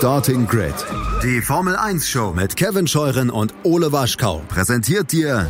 [0.00, 0.72] Starting Grid,
[1.22, 5.46] die Formel 1 Show mit Kevin Scheuren und Ole Waschkau, präsentiert dir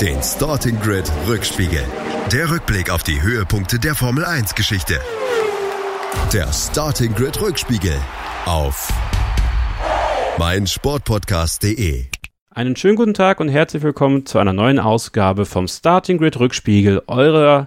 [0.00, 1.82] den Starting Grid Rückspiegel.
[2.30, 5.00] Der Rückblick auf die Höhepunkte der Formel 1 Geschichte.
[6.32, 7.96] Der Starting Grid Rückspiegel
[8.46, 8.92] auf
[10.38, 12.04] meinsportpodcast.de.
[12.50, 17.02] Einen schönen guten Tag und herzlich willkommen zu einer neuen Ausgabe vom Starting Grid Rückspiegel,
[17.08, 17.66] eurer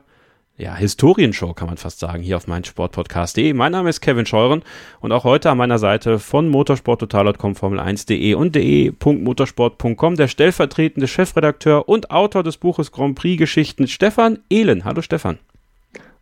[0.58, 3.54] ja, Historienshow kann man fast sagen, hier auf meinsportpodcast.de.
[3.54, 4.64] Mein Name ist Kevin Scheuren
[5.00, 12.10] und auch heute an meiner Seite von motorsporttotal.com, Formel1.de und de.motorsport.com der stellvertretende Chefredakteur und
[12.10, 14.84] Autor des Buches Grand Prix Geschichten Stefan Ehlen.
[14.84, 15.38] Hallo Stefan.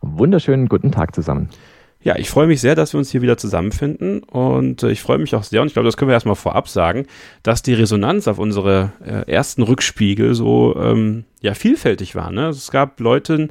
[0.01, 1.49] Wunderschönen guten Tag zusammen.
[2.01, 5.17] Ja, ich freue mich sehr, dass wir uns hier wieder zusammenfinden und äh, ich freue
[5.17, 7.07] mich auch sehr, und ich glaube, das können wir erstmal vorab sagen,
[7.41, 12.31] dass die Resonanz auf unsere äh, ersten Rückspiegel so ähm, ja, vielfältig war.
[12.31, 12.49] Ne?
[12.49, 13.47] Es gab Leute,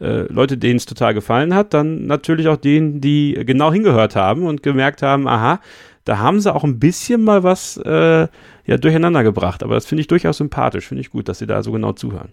[0.00, 4.44] äh, Leute, denen es total gefallen hat, dann natürlich auch denen, die genau hingehört haben
[4.44, 5.60] und gemerkt haben, aha,
[6.04, 8.28] da haben sie auch ein bisschen mal was äh,
[8.64, 9.62] ja, durcheinander gebracht.
[9.62, 12.32] Aber das finde ich durchaus sympathisch, finde ich gut, dass sie da so genau zuhören.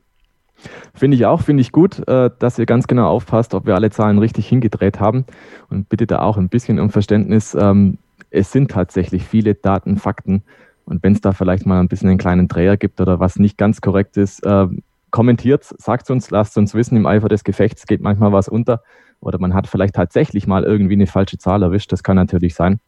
[0.93, 3.89] Finde ich auch, finde ich gut, äh, dass ihr ganz genau aufpasst, ob wir alle
[3.89, 5.25] Zahlen richtig hingedreht haben.
[5.69, 7.55] Und bitte da auch ein bisschen um Verständnis.
[7.59, 7.97] Ähm,
[8.29, 10.43] es sind tatsächlich viele Daten, Fakten.
[10.85, 13.57] Und wenn es da vielleicht mal ein bisschen einen kleinen Dreher gibt oder was nicht
[13.57, 14.67] ganz korrekt ist, äh,
[15.15, 18.83] kommentiert, sagt uns, lasst uns wissen, im Eifer des Gefechts geht manchmal was unter.
[19.21, 21.93] Oder man hat vielleicht tatsächlich mal irgendwie eine falsche Zahl erwischt.
[21.93, 22.81] Das kann natürlich sein.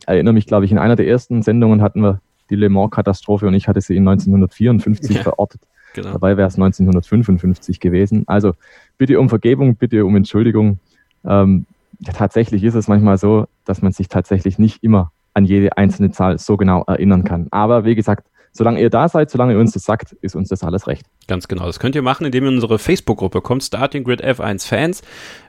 [0.00, 2.20] Ich erinnere mich, glaube ich, in einer der ersten Sendungen hatten wir
[2.50, 5.22] die Le Mans-Katastrophe und ich hatte sie in 1954 ja.
[5.22, 5.62] verortet.
[5.94, 6.12] Genau.
[6.12, 8.24] Dabei wäre es 1955 gewesen.
[8.26, 8.52] Also
[8.98, 10.80] bitte um Vergebung, bitte um Entschuldigung.
[11.24, 11.64] Ähm,
[12.00, 16.10] ja, tatsächlich ist es manchmal so, dass man sich tatsächlich nicht immer an jede einzelne
[16.10, 17.46] Zahl so genau erinnern kann.
[17.50, 20.62] Aber wie gesagt, solange ihr da seid, solange ihr uns das sagt, ist uns das
[20.62, 21.06] alles recht.
[21.30, 21.66] Ganz genau.
[21.66, 25.00] Das könnt ihr machen, indem ihr in unsere Facebook-Gruppe kommt, Starting Grid F1 Fans,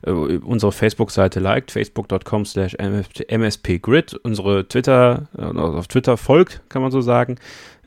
[0.03, 6.91] äh, unsere Facebook-Seite liked, facebook.com slash mspgrid, unsere Twitter, äh, auf Twitter folgt, kann man
[6.91, 7.37] so sagen,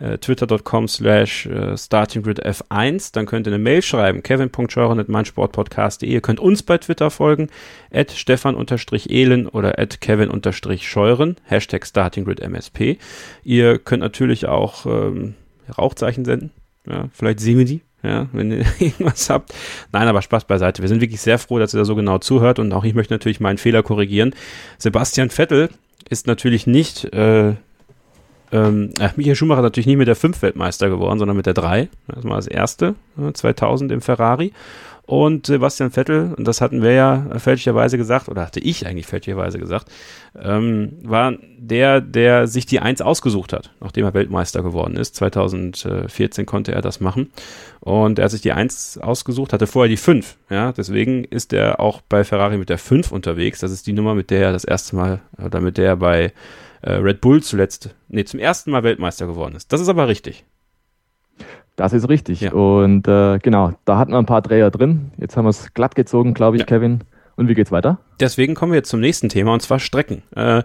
[0.01, 6.65] äh, twitter.com slash äh, startinggridf1, dann könnt ihr eine Mail schreiben, kevin.scheuren.meinsportpodcast.de, ihr könnt uns
[6.65, 7.49] bei Twitter folgen,
[7.93, 12.97] at stefan-ehlen oder at kevin-scheuren, Hashtag startinggridmsp.
[13.45, 15.37] Ihr könnt natürlich auch ähm,
[15.79, 16.51] Rauchzeichen senden,
[16.89, 19.55] ja, vielleicht sehen wir die, ja, wenn ihr irgendwas habt.
[19.93, 20.83] Nein, aber Spaß beiseite.
[20.83, 23.15] Wir sind wirklich sehr froh, dass ihr da so genau zuhört und auch ich möchte
[23.15, 24.35] natürlich meinen Fehler korrigieren.
[24.79, 25.71] Sebastian Vettel
[26.09, 27.55] ist natürlich nicht, äh,
[28.53, 31.55] ähm, äh, Michael Schumacher ist natürlich nicht mit der 5 Weltmeister geworden, sondern mit der
[31.55, 31.89] 3.
[32.09, 32.95] Das war das erste,
[33.33, 34.53] 2000 im Ferrari.
[35.07, 39.59] Und Sebastian Vettel, und das hatten wir ja fälschlicherweise gesagt, oder hatte ich eigentlich fälschlicherweise
[39.59, 39.91] gesagt,
[40.41, 45.17] ähm, war der, der sich die Eins ausgesucht hat, nachdem er Weltmeister geworden ist.
[45.17, 47.31] 2014 konnte er das machen.
[47.81, 50.39] Und er hat sich die Eins ausgesucht, hatte vorher die Fünf.
[50.49, 53.61] Ja, deswegen ist er auch bei Ferrari mit der Fünf unterwegs.
[53.61, 56.33] Das ist die Nummer, mit der er das erste Mal, oder mit der er bei
[56.81, 59.71] äh, Red Bull zuletzt, nee, zum ersten Mal Weltmeister geworden ist.
[59.71, 60.45] Das ist aber richtig.
[61.77, 62.41] Das ist richtig.
[62.41, 62.53] Ja.
[62.53, 65.13] Und äh, genau, da hatten wir ein paar Dreher drin.
[65.19, 66.67] Jetzt haben wir es glatt gezogen, glaube ich, ja.
[66.67, 67.01] Kevin.
[67.37, 67.99] Und wie geht's weiter?
[68.21, 70.23] Deswegen kommen wir jetzt zum nächsten Thema und zwar Strecken.
[70.37, 70.63] Äh,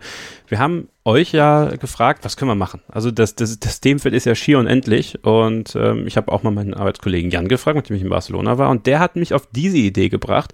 [0.47, 2.81] wir haben euch ja gefragt, was können wir machen?
[2.87, 6.51] Also das, das, das Themenfeld ist ja schier unendlich und ähm, ich habe auch mal
[6.51, 9.47] meinen Arbeitskollegen Jan gefragt, mit dem ich in Barcelona war und der hat mich auf
[9.51, 10.53] diese Idee gebracht,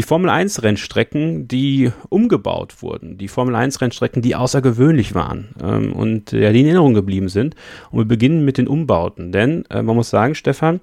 [0.00, 5.92] die Formel 1 Rennstrecken, die umgebaut wurden, die Formel 1 Rennstrecken, die außergewöhnlich waren ähm,
[5.92, 7.54] und ja, die in Erinnerung geblieben sind.
[7.90, 10.80] Und wir beginnen mit den Umbauten, denn äh, man muss sagen, Stefan,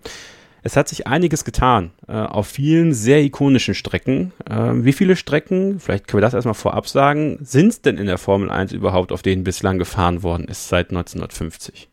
[0.61, 4.33] es hat sich einiges getan äh, auf vielen sehr ikonischen Strecken.
[4.47, 8.05] Äh, wie viele Strecken, vielleicht können wir das erstmal vorab sagen, sind es denn in
[8.05, 11.89] der Formel 1 überhaupt, auf denen bislang gefahren worden ist seit 1950?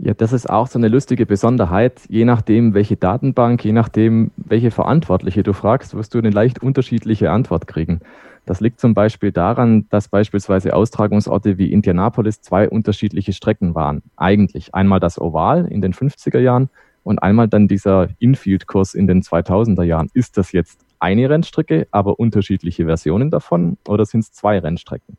[0.00, 2.02] Ja, das ist auch so eine lustige Besonderheit.
[2.08, 7.32] Je nachdem, welche Datenbank, je nachdem, welche Verantwortliche du fragst, wirst du eine leicht unterschiedliche
[7.32, 8.00] Antwort kriegen.
[8.46, 14.02] Das liegt zum Beispiel daran, dass beispielsweise Austragungsorte wie Indianapolis zwei unterschiedliche Strecken waren.
[14.16, 16.70] Eigentlich einmal das Oval in den 50er Jahren
[17.02, 20.10] und einmal dann dieser Infield-Kurs in den 2000er Jahren.
[20.14, 25.16] Ist das jetzt eine Rennstrecke, aber unterschiedliche Versionen davon oder sind es zwei Rennstrecken?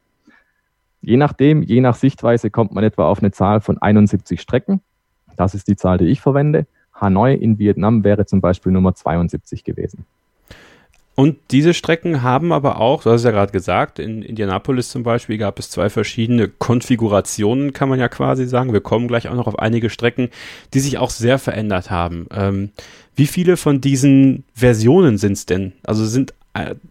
[1.02, 4.82] Je nachdem, je nach Sichtweise kommt man etwa auf eine Zahl von 71 Strecken.
[5.38, 6.66] Das ist die Zahl, die ich verwende.
[6.94, 10.06] Hanoi in Vietnam wäre zum Beispiel Nummer 72 gewesen.
[11.16, 15.04] Und diese Strecken haben aber auch, du hast es ja gerade gesagt, in Indianapolis zum
[15.04, 18.72] Beispiel gab es zwei verschiedene Konfigurationen, kann man ja quasi sagen.
[18.72, 20.30] Wir kommen gleich auch noch auf einige Strecken,
[20.74, 22.28] die sich auch sehr verändert haben.
[22.32, 22.70] Ähm,
[23.16, 25.74] wie viele von diesen Versionen sind es denn?
[25.84, 26.34] Also sind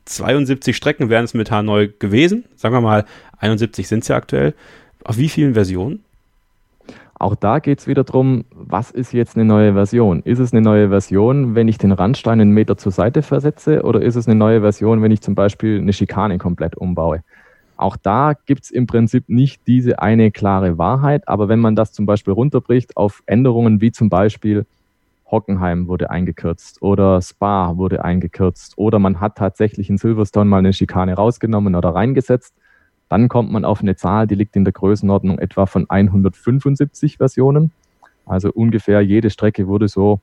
[0.05, 2.45] 72 äh, Strecken wären es mit Hanoi gewesen.
[2.55, 3.07] Sagen wir mal,
[3.39, 4.55] 71 sind es ja aktuell.
[5.05, 6.05] Auf wie vielen Versionen?
[7.21, 10.23] Auch da geht es wieder darum, was ist jetzt eine neue Version?
[10.23, 14.01] Ist es eine neue Version, wenn ich den Randstein einen Meter zur Seite versetze oder
[14.03, 17.25] ist es eine neue Version, wenn ich zum Beispiel eine Schikane komplett umbaue?
[17.77, 21.93] Auch da gibt es im Prinzip nicht diese eine klare Wahrheit, aber wenn man das
[21.93, 24.65] zum Beispiel runterbricht auf Änderungen wie zum Beispiel
[25.31, 30.73] Hockenheim wurde eingekürzt oder Spa wurde eingekürzt oder man hat tatsächlich in Silverstone mal eine
[30.73, 32.55] Schikane rausgenommen oder reingesetzt,
[33.09, 37.73] dann kommt man auf eine Zahl, die liegt in der Größenordnung etwa von 175 Versionen.
[38.27, 40.21] Also ungefähr jede Strecke wurde so,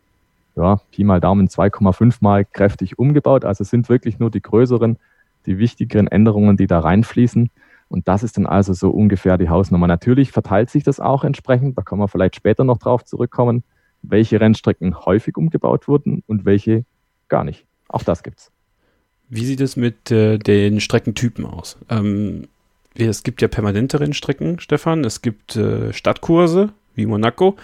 [0.56, 3.46] ja, Pi mal Daumen 2,5 mal kräftig umgebaut.
[3.46, 4.98] Also sind wirklich nur die größeren,
[5.46, 7.50] die wichtigeren Änderungen, die da reinfließen.
[7.88, 9.88] Und das ist dann also so ungefähr die Hausnummer.
[9.88, 13.64] Natürlich verteilt sich das auch entsprechend, da kann man vielleicht später noch drauf zurückkommen,
[14.02, 16.86] welche Rennstrecken häufig umgebaut wurden und welche
[17.28, 17.66] gar nicht.
[17.88, 18.52] Auch das gibt's.
[19.30, 21.78] Wie sieht es mit äh, den Streckentypen aus?
[21.90, 22.48] Ähm,
[22.98, 25.04] es gibt ja permanente Rennstrecken, Stefan.
[25.04, 27.56] Es gibt äh, Stadtkurse wie Monaco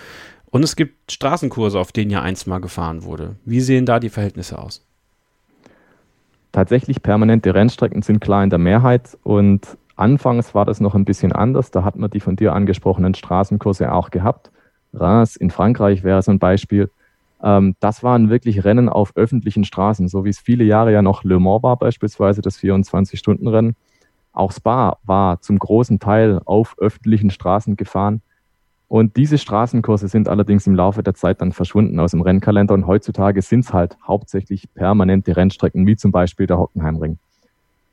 [0.50, 3.36] und es gibt Straßenkurse, auf denen ja einst mal gefahren wurde.
[3.45, 4.86] Wie sehen da die Verhältnisse aus?
[6.51, 11.31] Tatsächlich permanente Rennstrecken sind klar in der Mehrheit und anfangs war das noch ein bisschen
[11.31, 11.72] anders.
[11.72, 14.51] Da hat man die von dir angesprochenen Straßenkurse auch gehabt.
[14.94, 16.92] Reims in Frankreich wäre so ein Beispiel.
[17.42, 21.24] Ähm, das waren wirklich Rennen auf öffentlichen Straßen, so wie es viele Jahre ja noch
[21.24, 23.77] Le Mans war, beispielsweise das 24-Stunden-Rennen.
[24.33, 28.22] Auch Spa war zum großen Teil auf öffentlichen Straßen gefahren.
[28.88, 32.88] Und diese Straßenkurse sind allerdings im Laufe der Zeit dann verschwunden aus dem Rennkalender und
[32.88, 37.18] heutzutage sind es halt hauptsächlich permanente Rennstrecken, wie zum Beispiel der Hockenheimring.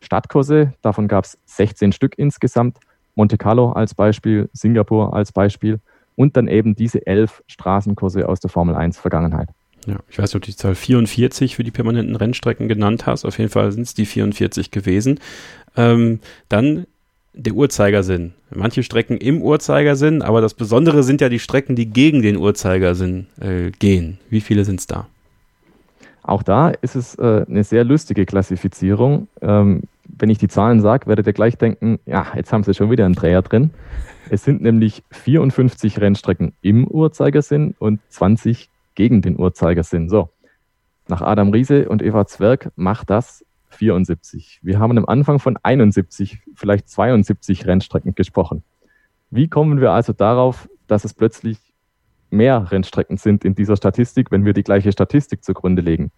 [0.00, 2.78] Stadtkurse, davon gab es 16 Stück insgesamt.
[3.14, 5.80] Monte Carlo als Beispiel, Singapur als Beispiel
[6.16, 9.48] und dann eben diese elf Straßenkurse aus der Formel 1 Vergangenheit.
[9.86, 13.24] Ja, ich weiß nicht, ob du die Zahl 44 für die permanenten Rennstrecken genannt hast.
[13.24, 15.20] Auf jeden Fall sind es die 44 gewesen.
[15.78, 16.86] Ähm, dann
[17.34, 18.34] der Uhrzeigersinn.
[18.50, 23.28] Manche Strecken im Uhrzeigersinn, aber das Besondere sind ja die Strecken, die gegen den Uhrzeigersinn
[23.40, 24.18] äh, gehen.
[24.28, 25.06] Wie viele sind es da?
[26.22, 29.28] Auch da ist es äh, eine sehr lustige Klassifizierung.
[29.40, 32.90] Ähm, wenn ich die Zahlen sage, werdet ihr gleich denken, ja, jetzt haben sie schon
[32.90, 33.70] wieder einen Dreher drin.
[34.30, 40.08] Es sind nämlich 54 Rennstrecken im Uhrzeigersinn und 20 gegen den Uhrzeigersinn.
[40.08, 40.28] So,
[41.06, 43.44] nach Adam Riese und Eva Zwerg macht das
[43.78, 44.58] 74.
[44.62, 48.64] Wir haben am Anfang von 71, vielleicht 72 Rennstrecken gesprochen.
[49.30, 51.58] Wie kommen wir also darauf, dass es plötzlich
[52.30, 56.10] mehr Rennstrecken sind in dieser Statistik, wenn wir die gleiche Statistik zugrunde legen?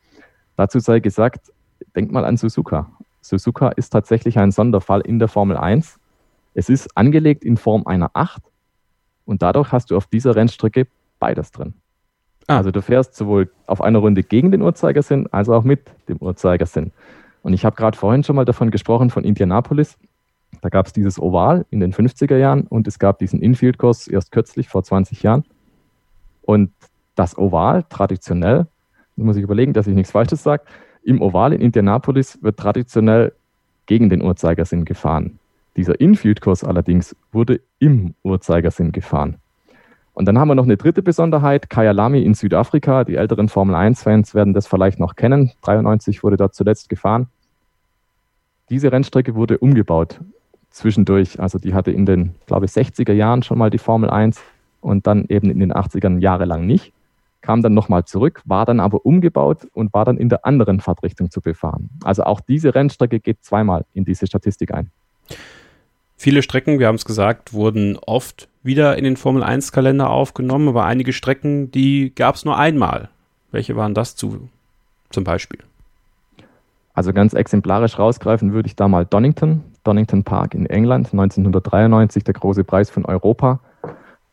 [0.57, 1.53] Dazu sei gesagt,
[1.95, 2.91] denk mal an Suzuka.
[3.21, 5.99] Suzuka ist tatsächlich ein Sonderfall in der Formel 1.
[6.55, 8.43] Es ist angelegt in Form einer 8
[9.27, 10.87] und dadurch hast du auf dieser Rennstrecke
[11.19, 11.75] beides drin.
[12.47, 12.57] Ah.
[12.57, 16.93] Also du fährst sowohl auf einer Runde gegen den Uhrzeigersinn als auch mit dem Uhrzeigersinn.
[17.43, 19.99] Und ich habe gerade vorhin schon mal davon gesprochen, von Indianapolis.
[20.61, 24.33] Da gab es dieses Oval in den 50er Jahren und es gab diesen Infield-Kurs erst
[24.33, 25.45] kürzlich, vor 20 Jahren.
[26.43, 26.73] Und
[27.15, 28.67] das Oval traditionell,
[29.17, 30.65] muss ich überlegen, dass ich nichts Falsches sage,
[31.03, 33.33] im Oval in Indianapolis wird traditionell
[33.87, 35.39] gegen den Uhrzeigersinn gefahren.
[35.77, 39.37] Dieser Infield-Kurs allerdings wurde im Uhrzeigersinn gefahren.
[40.21, 43.05] Und dann haben wir noch eine dritte Besonderheit, Kyalami in Südafrika.
[43.05, 45.53] Die älteren Formel 1-Fans werden das vielleicht noch kennen.
[45.63, 47.29] 93 wurde dort zuletzt gefahren.
[48.69, 50.21] Diese Rennstrecke wurde umgebaut
[50.69, 51.41] zwischendurch.
[51.41, 54.43] Also die hatte in den, glaube ich, 60er Jahren schon mal die Formel 1
[54.83, 56.93] und dann eben in den 80ern jahrelang nicht.
[57.41, 61.31] Kam dann nochmal zurück, war dann aber umgebaut und war dann in der anderen Fahrtrichtung
[61.31, 61.89] zu befahren.
[62.05, 64.91] Also auch diese Rennstrecke geht zweimal in diese Statistik ein.
[66.19, 70.69] Viele Strecken, wir haben es gesagt, wurden oft wieder in den Formel 1 Kalender aufgenommen,
[70.69, 73.09] aber einige Strecken, die gab es nur einmal.
[73.53, 74.49] Welche waren das zu,
[75.11, 75.61] zum Beispiel?
[76.95, 82.35] Also ganz exemplarisch rausgreifen würde ich da mal Donington, Donington Park in England, 1993, der
[82.35, 83.61] große Preis von Europa.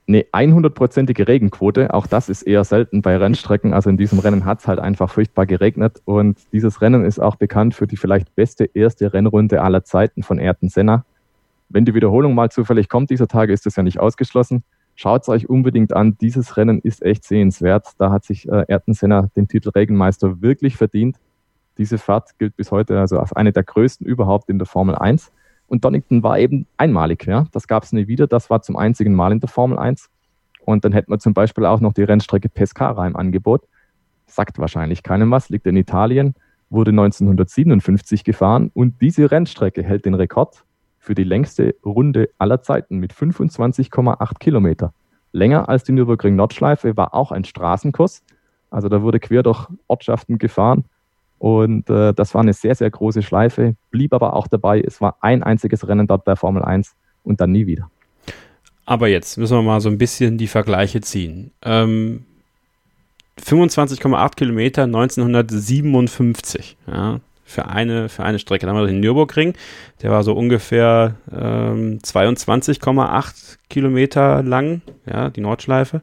[0.09, 3.73] Eine 100-prozentige Regenquote, auch das ist eher selten bei Rennstrecken.
[3.73, 7.35] Also in diesem Rennen hat es halt einfach furchtbar geregnet und dieses Rennen ist auch
[7.35, 11.05] bekannt für die vielleicht beste erste Rennrunde aller Zeiten von Ayrton Senna.
[11.69, 14.63] Wenn die Wiederholung mal zufällig kommt dieser Tage, ist das ja nicht ausgeschlossen.
[14.95, 16.17] Schaut es euch unbedingt an.
[16.19, 17.89] Dieses Rennen ist echt sehenswert.
[17.97, 21.17] Da hat sich äh, Ayrton Senna den Titel Regenmeister wirklich verdient.
[21.77, 25.31] Diese Fahrt gilt bis heute also als eine der größten überhaupt in der Formel 1.
[25.67, 27.27] Und Donington war eben einmalig.
[27.27, 27.45] Ja?
[27.51, 28.25] Das gab es nie wieder.
[28.25, 30.09] Das war zum einzigen Mal in der Formel 1.
[30.65, 33.67] Und dann hätten wir zum Beispiel auch noch die Rennstrecke Pescara im Angebot.
[34.25, 36.33] Sagt wahrscheinlich keinem was, liegt in Italien,
[36.69, 40.65] wurde 1957 gefahren und diese Rennstrecke hält den Rekord
[41.07, 44.93] für die längste Runde aller Zeiten mit 25,8 Kilometer.
[45.31, 48.23] Länger als die Nürburgring-Nordschleife war auch ein Straßenkurs.
[48.71, 50.83] Also da wurde quer durch Ortschaften gefahren.
[51.39, 54.81] Und äh, das war eine sehr, sehr große Schleife, blieb aber auch dabei.
[54.81, 57.89] Es war ein einziges Rennen dort bei Formel 1 und dann nie wieder.
[58.85, 61.51] Aber jetzt müssen wir mal so ein bisschen die Vergleiche ziehen.
[61.61, 62.25] Ähm,
[63.41, 66.75] 25,8 Kilometer 1957.
[66.85, 67.21] Ja.
[67.47, 68.65] Für eine, für eine Strecke.
[68.65, 69.53] Dann haben wir den Nürburgring,
[70.01, 76.01] der war so ungefähr ähm, 22,8 Kilometer lang, ja, die Nordschleife.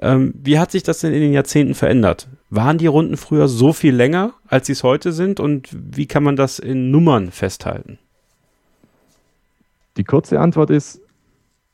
[0.00, 2.28] Ähm, wie hat sich das denn in den Jahrzehnten verändert?
[2.50, 5.38] Waren die Runden früher so viel länger, als sie es heute sind?
[5.38, 7.98] Und wie kann man das in Nummern festhalten?
[9.96, 11.00] Die kurze Antwort ist,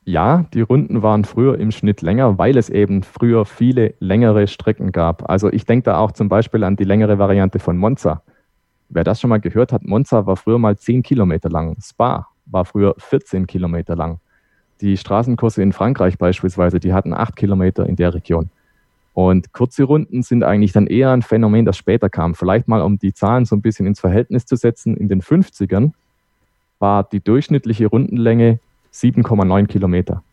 [0.05, 4.91] ja, die Runden waren früher im Schnitt länger, weil es eben früher viele längere Strecken
[4.91, 5.27] gab.
[5.29, 8.21] Also ich denke da auch zum Beispiel an die längere Variante von Monza.
[8.89, 11.75] Wer das schon mal gehört hat, Monza war früher mal 10 Kilometer lang.
[11.81, 14.19] Spa war früher 14 Kilometer lang.
[14.81, 18.49] Die Straßenkurse in Frankreich beispielsweise, die hatten 8 Kilometer in der Region.
[19.13, 22.35] Und kurze Runden sind eigentlich dann eher ein Phänomen, das später kam.
[22.35, 25.93] Vielleicht mal, um die Zahlen so ein bisschen ins Verhältnis zu setzen, in den 50ern
[26.79, 28.59] war die durchschnittliche Rundenlänge
[28.93, 30.23] 7,9 Kilometer.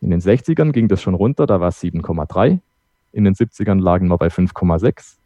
[0.00, 2.60] In den 60ern ging das schon runter, da war es 7,3.
[3.12, 5.16] In den 70ern lagen wir bei 5,6.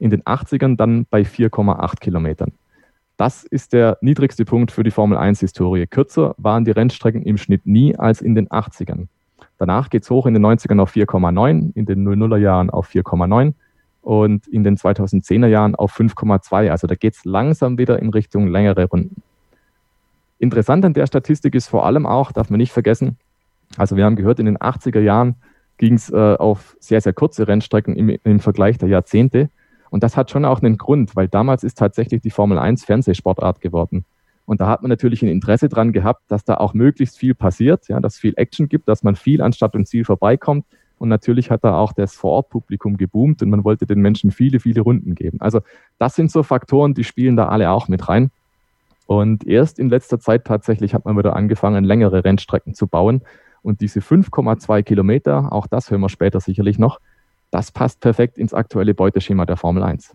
[0.00, 2.52] In den 80ern dann bei 4,8 Kilometern.
[3.16, 5.86] Das ist der niedrigste Punkt für die Formel 1-Historie.
[5.86, 9.06] Kürzer waren die Rennstrecken im Schnitt nie als in den 80ern.
[9.58, 13.52] Danach geht es hoch in den 90ern auf 4,9, in den 00er Jahren auf 4,9
[14.00, 16.70] und in den 2010er Jahren auf 5,2.
[16.70, 19.22] Also da geht es langsam wieder in Richtung längere Runden.
[20.38, 23.18] Interessant an der Statistik ist vor allem auch, darf man nicht vergessen,
[23.76, 25.36] also wir haben gehört, in den 80er Jahren
[25.78, 29.48] ging es äh, auf sehr, sehr kurze Rennstrecken im, im Vergleich der Jahrzehnte.
[29.90, 33.60] Und das hat schon auch einen Grund, weil damals ist tatsächlich die Formel 1 Fernsehsportart
[33.60, 34.04] geworden.
[34.46, 37.88] Und da hat man natürlich ein Interesse dran gehabt, dass da auch möglichst viel passiert,
[37.88, 40.64] ja, dass viel Action gibt, dass man viel an Stadt und Ziel vorbeikommt.
[40.98, 44.80] Und natürlich hat da auch das Vorortpublikum geboomt und man wollte den Menschen viele, viele
[44.82, 45.40] Runden geben.
[45.40, 45.60] Also
[45.98, 48.30] das sind so Faktoren, die spielen da alle auch mit rein.
[49.06, 53.22] Und erst in letzter Zeit tatsächlich hat man wieder angefangen, längere Rennstrecken zu bauen.
[53.62, 57.00] Und diese 5,2 Kilometer, auch das hören wir später sicherlich noch,
[57.50, 60.12] das passt perfekt ins aktuelle Beuteschema der Formel 1.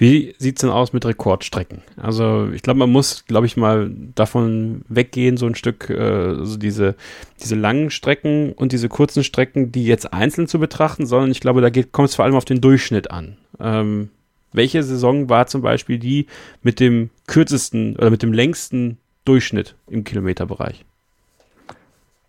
[0.00, 1.82] Wie sieht es denn aus mit Rekordstrecken?
[1.98, 6.56] Also ich glaube, man muss, glaube ich, mal davon weggehen, so ein Stück, äh, also
[6.56, 6.94] diese,
[7.42, 11.60] diese langen Strecken und diese kurzen Strecken, die jetzt einzeln zu betrachten, sondern ich glaube,
[11.60, 13.36] da kommt es vor allem auf den Durchschnitt an.
[13.60, 14.08] Ähm,
[14.54, 16.26] welche Saison war zum Beispiel die
[16.62, 20.82] mit dem kürzesten oder mit dem längsten Durchschnitt im Kilometerbereich?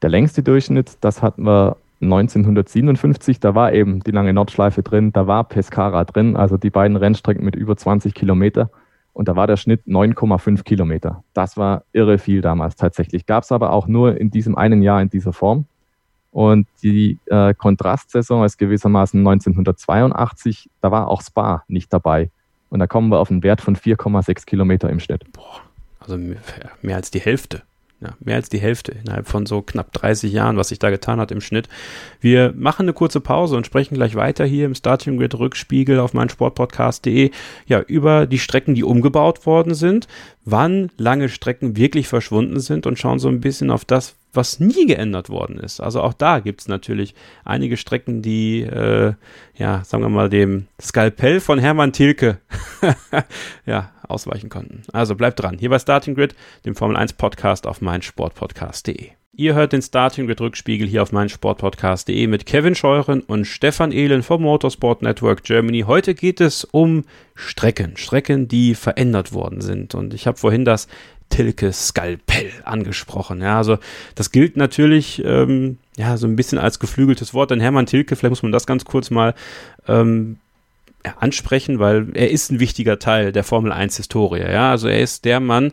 [0.02, 5.28] Der längste Durchschnitt, das hatten wir 1957, da war eben die lange Nordschleife drin, da
[5.28, 8.70] war Pescara drin, also die beiden Rennstrecken mit über 20 Kilometer.
[9.14, 11.24] Und da war der Schnitt 9,5 Kilometer.
[11.34, 13.26] Das war irre viel damals tatsächlich.
[13.26, 15.66] Gab es aber auch nur in diesem einen Jahr in dieser Form.
[16.32, 22.32] Und die äh, Kontrastsaison ist gewissermaßen 1982, da war auch Spa nicht dabei.
[22.70, 25.30] Und da kommen wir auf einen Wert von 4,6 Kilometer im Schnitt.
[25.34, 25.60] Boah,
[26.00, 27.64] also mehr als die Hälfte.
[28.02, 31.20] Ja, mehr als die Hälfte innerhalb von so knapp 30 Jahren, was sich da getan
[31.20, 31.70] hat im Schnitt.
[32.20, 36.16] Wir machen eine kurze Pause und sprechen gleich weiter hier im Starting Grid Rückspiegel auf
[36.16, 37.30] meinsportpodcast.de
[37.68, 40.08] ja, über die Strecken, die umgebaut worden sind,
[40.46, 44.88] wann lange Strecken wirklich verschwunden sind und schauen so ein bisschen auf das, was nie
[44.88, 45.80] geändert worden ist.
[45.80, 47.14] Also auch da gibt es natürlich
[47.46, 49.14] einige Strecken, die, äh,
[49.58, 52.40] ja, sagen wir mal, dem Skalpell von Hermann Tilke
[53.66, 54.84] ja, ausweichen konnten.
[54.94, 55.58] Also bleibt dran.
[55.60, 59.12] Hier bei Starting Grid, dem Formel 1 Podcast auf meinsportpodcast.de.
[59.34, 64.24] Ihr hört den Starting Grid Rückspiegel hier auf meinsportpodcast.de mit Kevin Scheuren und Stefan Ehlen
[64.24, 65.86] vom Motorsport Network Germany.
[65.88, 69.96] Heute geht es um Strecken, Strecken, die verändert worden sind.
[69.96, 70.90] Und ich habe vorhin das
[71.30, 73.42] Tilke Skalpell angesprochen.
[73.42, 73.80] Ja, also
[74.16, 77.52] das gilt natürlich ähm, ja so ein bisschen als geflügeltes Wort.
[77.52, 79.34] Denn Hermann Tilke, vielleicht muss man das ganz kurz mal
[79.88, 80.38] ähm,
[81.20, 84.42] ansprechen, weil er ist ein wichtiger Teil der Formel 1 Historie.
[84.42, 85.72] Ja, also er ist der Mann,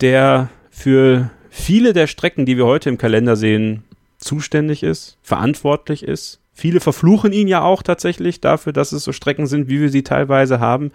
[0.00, 3.84] der für viele der Strecken, die wir heute im Kalender sehen,
[4.18, 6.40] zuständig ist, verantwortlich ist.
[6.52, 10.02] Viele verfluchen ihn ja auch tatsächlich dafür, dass es so Strecken sind, wie wir sie
[10.02, 10.90] teilweise haben.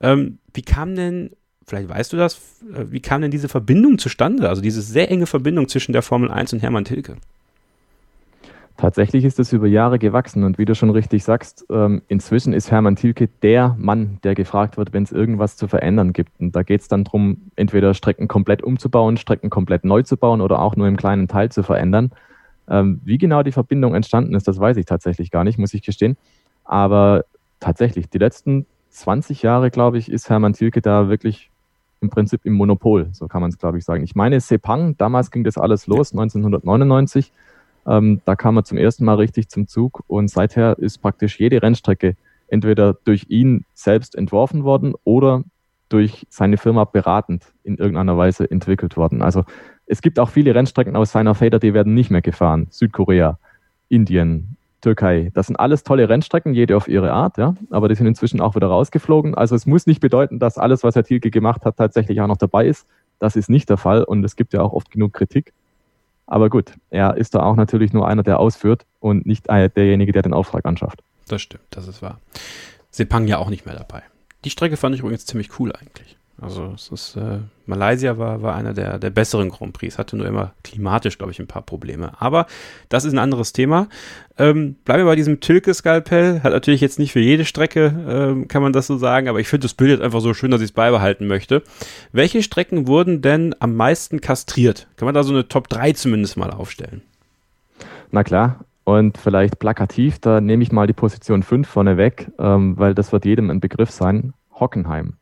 [0.00, 1.30] Ähm, wie kam denn
[1.66, 2.36] vielleicht weißt du das,
[2.74, 4.48] äh, wie kam denn diese Verbindung zustande?
[4.48, 7.16] Also diese sehr enge Verbindung zwischen der Formel 1 und Hermann Tilke?
[8.76, 12.72] Tatsächlich ist es über Jahre gewachsen und wie du schon richtig sagst, ähm, inzwischen ist
[12.72, 16.32] Hermann Tilke der Mann, der gefragt wird, wenn es irgendwas zu verändern gibt.
[16.40, 20.40] Und da geht es dann darum, entweder Strecken komplett umzubauen, Strecken komplett neu zu bauen
[20.40, 22.10] oder auch nur im kleinen Teil zu verändern.
[22.68, 25.82] Ähm, wie genau die Verbindung entstanden ist, das weiß ich tatsächlich gar nicht, muss ich
[25.82, 26.16] gestehen.
[26.64, 27.26] Aber
[27.60, 31.50] tatsächlich, die letzten 20 Jahre, glaube ich, ist Hermann Tilke da wirklich
[32.00, 34.02] im Prinzip im Monopol, so kann man es, glaube ich, sagen.
[34.02, 37.32] Ich meine, Sepang, damals ging das alles los, 1999.
[37.86, 41.62] Ähm, da kam er zum ersten Mal richtig zum Zug und seither ist praktisch jede
[41.62, 42.16] Rennstrecke
[42.48, 45.44] entweder durch ihn selbst entworfen worden oder
[45.88, 49.22] durch seine Firma beratend in irgendeiner Weise entwickelt worden.
[49.22, 49.44] Also
[49.86, 52.68] es gibt auch viele Rennstrecken aus seiner Feder, die werden nicht mehr gefahren.
[52.70, 53.38] Südkorea,
[53.88, 55.30] Indien, Türkei.
[55.34, 57.54] Das sind alles tolle Rennstrecken, jede auf ihre Art, ja.
[57.70, 59.34] Aber die sind inzwischen auch wieder rausgeflogen.
[59.34, 62.36] Also es muss nicht bedeuten, dass alles, was Herr Thielke gemacht hat, tatsächlich auch noch
[62.36, 62.86] dabei ist.
[63.18, 65.52] Das ist nicht der Fall und es gibt ja auch oft genug Kritik.
[66.26, 70.22] Aber gut, er ist da auch natürlich nur einer, der ausführt und nicht derjenige, der
[70.22, 71.02] den Auftrag anschafft.
[71.28, 72.18] Das stimmt, das ist wahr.
[72.90, 74.02] Sepang ja auch nicht mehr dabei.
[74.44, 76.16] Die Strecke fand ich übrigens ziemlich cool eigentlich.
[76.40, 80.26] Also es ist, äh, Malaysia war, war einer der, der besseren Grand Prix, hatte nur
[80.26, 82.12] immer klimatisch, glaube ich, ein paar Probleme.
[82.20, 82.46] Aber
[82.88, 83.88] das ist ein anderes Thema.
[84.36, 86.42] Ähm, bleiben wir bei diesem Tilke-Skalpell.
[86.42, 89.46] Hat natürlich jetzt nicht für jede Strecke, ähm, kann man das so sagen, aber ich
[89.46, 91.62] finde das Bild jetzt einfach so schön, dass ich es beibehalten möchte.
[92.10, 94.88] Welche Strecken wurden denn am meisten kastriert?
[94.96, 97.02] Kann man da so eine Top 3 zumindest mal aufstellen?
[98.10, 102.76] Na klar, und vielleicht plakativ, da nehme ich mal die Position 5 vorne weg, ähm,
[102.76, 104.34] weil das wird jedem ein Begriff sein.
[104.52, 105.14] Hockenheim.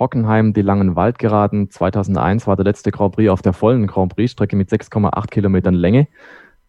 [0.00, 1.70] Hockenheim die langen Waldgeraden.
[1.70, 6.08] 2001 war der letzte Grand Prix auf der vollen Grand Prix-Strecke mit 6,8 Kilometern Länge.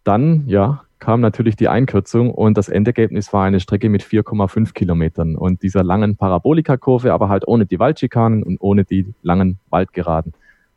[0.03, 5.35] Dann, ja, kam natürlich die Einkürzung und das Endergebnis war eine Strecke mit 4,5 Kilometern
[5.35, 10.33] und dieser langen Parabolika-Kurve, aber halt ohne die Waldschikanen und ohne die langen Waldgeraden.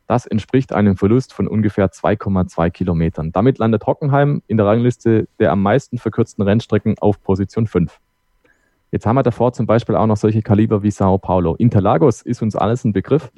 [0.07, 3.31] Das entspricht einem Verlust von ungefähr 2,2 Kilometern.
[3.31, 7.99] Damit landet Hockenheim in der Rangliste der am meisten verkürzten Rennstrecken auf Position 5.
[8.95, 11.55] Jetzt haben wir davor zum Beispiel auch noch solche Kaliber wie Sao Paulo.
[11.55, 13.29] Interlagos ist uns alles ein Begriff.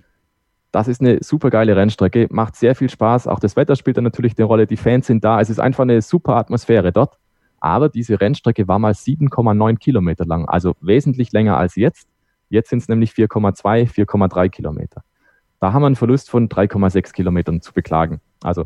[0.72, 3.26] Das ist eine super geile Rennstrecke, macht sehr viel Spaß.
[3.26, 4.68] Auch das Wetter spielt da natürlich eine Rolle.
[4.68, 5.42] Die Fans sind da.
[5.42, 7.18] Es ist einfach eine super Atmosphäre dort.
[7.60, 12.08] Aber diese Rennstrecke war mal 7,9 Kilometer lang, also wesentlich länger als jetzt.
[12.50, 15.02] Jetzt sind es nämlich 4,2, 4,3 Kilometer.
[15.60, 18.22] Da haben wir einen Verlust von 3,6 Kilometern zu beklagen.
[18.44, 18.66] Also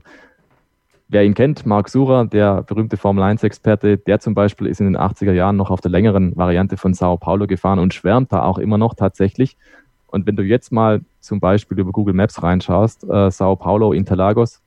[1.13, 5.33] Wer ihn kennt, Mark Surer, der berühmte Formel-1-Experte, der zum Beispiel ist in den 80er
[5.33, 8.77] Jahren noch auf der längeren Variante von Sao Paulo gefahren und schwärmt da auch immer
[8.77, 9.57] noch tatsächlich.
[10.07, 14.61] Und wenn du jetzt mal zum Beispiel über Google Maps reinschaust, äh, Sao Paulo, Interlagos,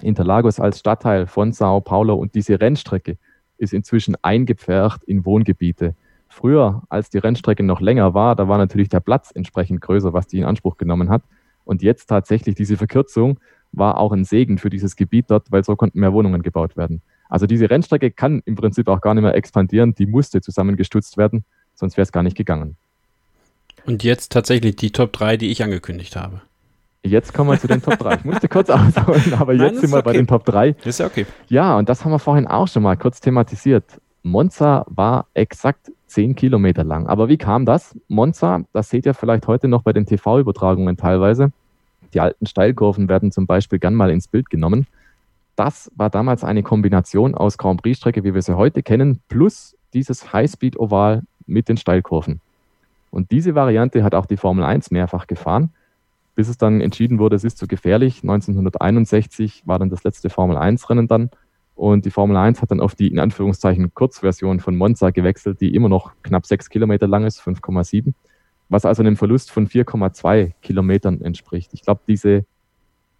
[0.00, 3.18] Interlagos als Stadtteil von Sao Paulo und diese Rennstrecke
[3.58, 5.96] ist inzwischen eingepfercht in Wohngebiete.
[6.28, 10.28] Früher, als die Rennstrecke noch länger war, da war natürlich der Platz entsprechend größer, was
[10.28, 11.24] die in Anspruch genommen hat.
[11.64, 13.40] Und jetzt tatsächlich diese Verkürzung
[13.72, 17.02] war auch ein Segen für dieses Gebiet dort, weil so konnten mehr Wohnungen gebaut werden.
[17.28, 21.44] Also diese Rennstrecke kann im Prinzip auch gar nicht mehr expandieren, die musste zusammengestutzt werden,
[21.74, 22.76] sonst wäre es gar nicht gegangen.
[23.86, 26.42] Und jetzt tatsächlich die Top 3, die ich angekündigt habe.
[27.02, 28.16] Jetzt kommen wir zu den Top 3.
[28.16, 30.04] Ich musste kurz ausholen, aber Nein, jetzt sind wir okay.
[30.04, 30.76] bei den Top 3.
[30.84, 31.24] ist ja okay.
[31.48, 33.84] Ja, und das haben wir vorhin auch schon mal kurz thematisiert.
[34.22, 37.06] Monza war exakt 10 Kilometer lang.
[37.06, 37.96] Aber wie kam das?
[38.08, 41.52] Monza, das seht ihr vielleicht heute noch bei den TV-Übertragungen teilweise.
[42.14, 44.86] Die alten Steilkurven werden zum Beispiel gern mal ins Bild genommen.
[45.56, 50.32] Das war damals eine Kombination aus Grand Prix-Strecke, wie wir sie heute kennen, plus dieses
[50.32, 52.40] Highspeed-Oval mit den Steilkurven.
[53.10, 55.70] Und diese Variante hat auch die Formel 1 mehrfach gefahren,
[56.34, 58.22] bis es dann entschieden wurde, es ist zu gefährlich.
[58.22, 61.30] 1961 war dann das letzte Formel 1-Rennen dann.
[61.74, 65.74] Und die Formel 1 hat dann auf die in Anführungszeichen Kurzversion von Monza gewechselt, die
[65.74, 68.14] immer noch knapp sechs Kilometer lang ist, 5,7
[68.70, 71.74] was also einem Verlust von 4,2 Kilometern entspricht.
[71.74, 72.46] Ich glaube, diese,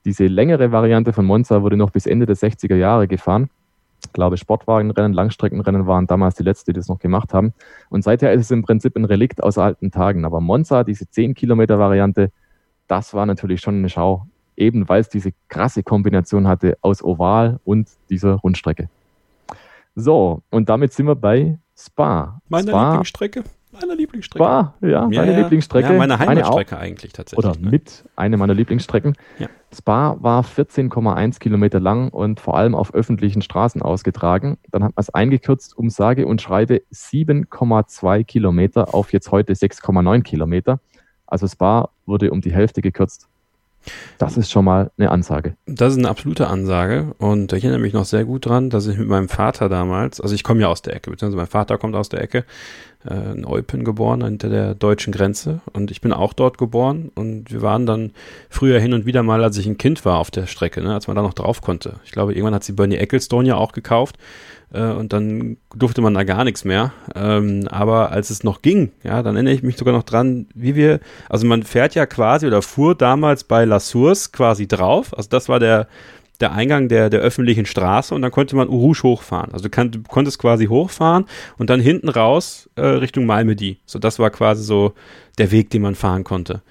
[0.04, 3.50] diese längere Variante von Monza wurde noch bis Ende der 60er Jahre gefahren.
[4.02, 7.52] Ich glaube, Sportwagenrennen, Langstreckenrennen waren damals die letzte, die das noch gemacht haben.
[7.90, 10.24] Und seither ist es im Prinzip ein Relikt aus alten Tagen.
[10.24, 12.30] Aber Monza, diese 10 Kilometer Variante,
[12.86, 17.60] das war natürlich schon eine Schau, eben weil es diese krasse Kombination hatte aus Oval
[17.64, 18.88] und dieser Rundstrecke.
[19.96, 22.40] So, und damit sind wir bei Spa.
[22.48, 23.44] Meine Spa, Lieblingsstrecke
[23.80, 24.44] meiner Lieblingsstrecke.
[24.44, 25.92] War, ja, meine ja, Lieblingsstrecke.
[25.92, 27.44] Ja, meine Heimatstrecke meine eigentlich tatsächlich.
[27.44, 27.70] Oder ne?
[27.70, 29.16] mit einer meiner Lieblingsstrecken.
[29.38, 29.48] Ja.
[29.72, 34.58] Spa war 14,1 Kilometer lang und vor allem auf öffentlichen Straßen ausgetragen.
[34.70, 40.22] Dann hat man es eingekürzt um sage und schreibe 7,2 Kilometer auf jetzt heute 6,9
[40.22, 40.80] Kilometer.
[41.26, 43.28] Also Spa wurde um die Hälfte gekürzt.
[44.18, 45.56] Das ist schon mal eine Ansage.
[45.66, 48.98] Das ist eine absolute Ansage und ich erinnere mich noch sehr gut dran, dass ich
[48.98, 51.94] mit meinem Vater damals, also ich komme ja aus der Ecke, beziehungsweise mein Vater kommt
[51.94, 52.44] aus der Ecke,
[53.08, 55.60] äh, in Eupen geboren, hinter der deutschen Grenze.
[55.72, 57.10] Und ich bin auch dort geboren.
[57.14, 58.12] Und wir waren dann
[58.48, 61.06] früher hin und wieder mal, als ich ein Kind war, auf der Strecke, ne, als
[61.06, 61.94] man da noch drauf konnte.
[62.04, 64.16] Ich glaube, irgendwann hat sie Bernie Ecclestone ja auch gekauft.
[64.72, 66.92] Äh, und dann durfte man da gar nichts mehr.
[67.14, 70.74] Ähm, aber als es noch ging, ja, dann erinnere ich mich sogar noch dran, wie
[70.74, 75.16] wir, also man fährt ja quasi oder fuhr damals bei La Source quasi drauf.
[75.16, 75.88] Also das war der,
[76.40, 79.52] der Eingang der, der öffentlichen Straße und dann konnte man Urush hochfahren.
[79.52, 81.26] Also du, kann, du konntest quasi hochfahren
[81.58, 83.78] und dann hinten raus äh, Richtung Malmedy.
[83.86, 84.94] So, das war quasi so
[85.38, 86.62] der Weg, den man fahren konnte.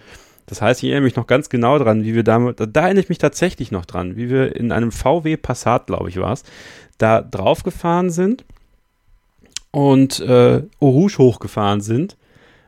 [0.47, 3.09] Das heißt, ich erinnere mich noch ganz genau dran, wie wir da, da erinnere ich
[3.09, 6.43] mich tatsächlich noch dran, wie wir in einem VW Passat, glaube ich, war es,
[6.97, 8.45] da draufgefahren sind
[9.69, 12.17] und äh, hochgefahren sind.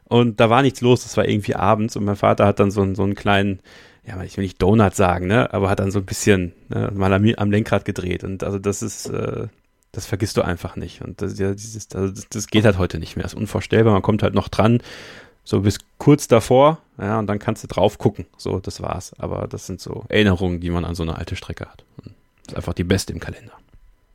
[0.04, 2.94] Und da war nichts los, das war irgendwie abends und mein Vater hat dann so,
[2.94, 3.62] so einen kleinen
[4.06, 7.14] ja, ich will nicht Donut sagen, ne, aber hat dann so ein bisschen ne, mal
[7.14, 8.24] am, am, Lenkrad gedreht.
[8.24, 9.48] Und also das ist, äh,
[9.92, 11.02] das vergisst du einfach nicht.
[11.02, 13.24] Und das, ja, dieses, also das, das geht halt heute nicht mehr.
[13.24, 13.94] Das ist unvorstellbar.
[13.94, 14.82] Man kommt halt noch dran,
[15.44, 18.26] so bis kurz davor, ja, und dann kannst du drauf gucken.
[18.38, 19.14] So, das war's.
[19.20, 21.84] Aber das sind so Erinnerungen, die man an so eine alte Strecke hat.
[21.98, 23.54] Und das ist einfach die beste im Kalender.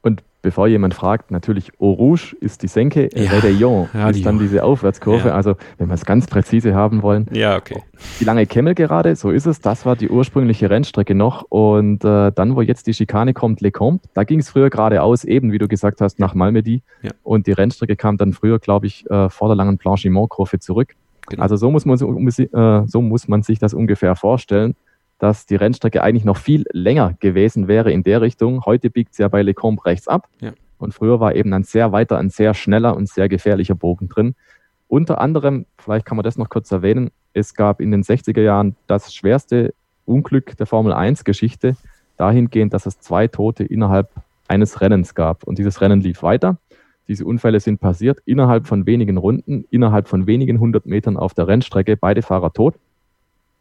[0.07, 3.29] Und bevor jemand fragt, natürlich Eau Rouge ist die Senke, ja.
[3.29, 5.31] Réveillon ja, ist dann diese Aufwärtskurve.
[5.31, 5.35] Ja.
[5.35, 7.27] Also wenn wir es ganz präzise haben wollen.
[7.33, 7.83] Ja, okay.
[8.21, 9.61] Die lange Kemmel gerade, so ist es.
[9.61, 11.43] Das war die ursprüngliche Rennstrecke noch.
[11.49, 15.25] Und äh, dann, wo jetzt die Schikane kommt, Le Comte, da ging es früher geradeaus,
[15.25, 16.85] eben wie du gesagt hast, nach Malmedy.
[17.25, 20.95] Und die Rennstrecke kam dann früher, glaube ich, äh, vor der langen Blanchiment-Kurve zurück.
[21.29, 21.43] Genau.
[21.43, 24.77] Also so muss, man, äh, so muss man sich das ungefähr vorstellen
[25.19, 28.65] dass die Rennstrecke eigentlich noch viel länger gewesen wäre in der Richtung.
[28.65, 30.29] Heute biegt sie ja bei Lecombe rechts ab.
[30.41, 30.53] Ja.
[30.79, 34.35] Und früher war eben ein sehr weiter, ein sehr schneller und sehr gefährlicher Bogen drin.
[34.89, 38.77] Unter anderem, vielleicht kann man das noch kurz erwähnen, es gab in den 60er Jahren
[38.87, 39.75] das schwerste
[40.05, 41.77] Unglück der Formel 1 Geschichte,
[42.17, 44.11] dahingehend, dass es zwei Tote innerhalb
[44.49, 45.45] eines Rennens gab.
[45.45, 46.59] Und dieses Rennen lief weiter.
[47.09, 51.47] Diese Unfälle sind passiert innerhalb von wenigen Runden, innerhalb von wenigen hundert Metern auf der
[51.49, 52.75] Rennstrecke, beide Fahrer tot.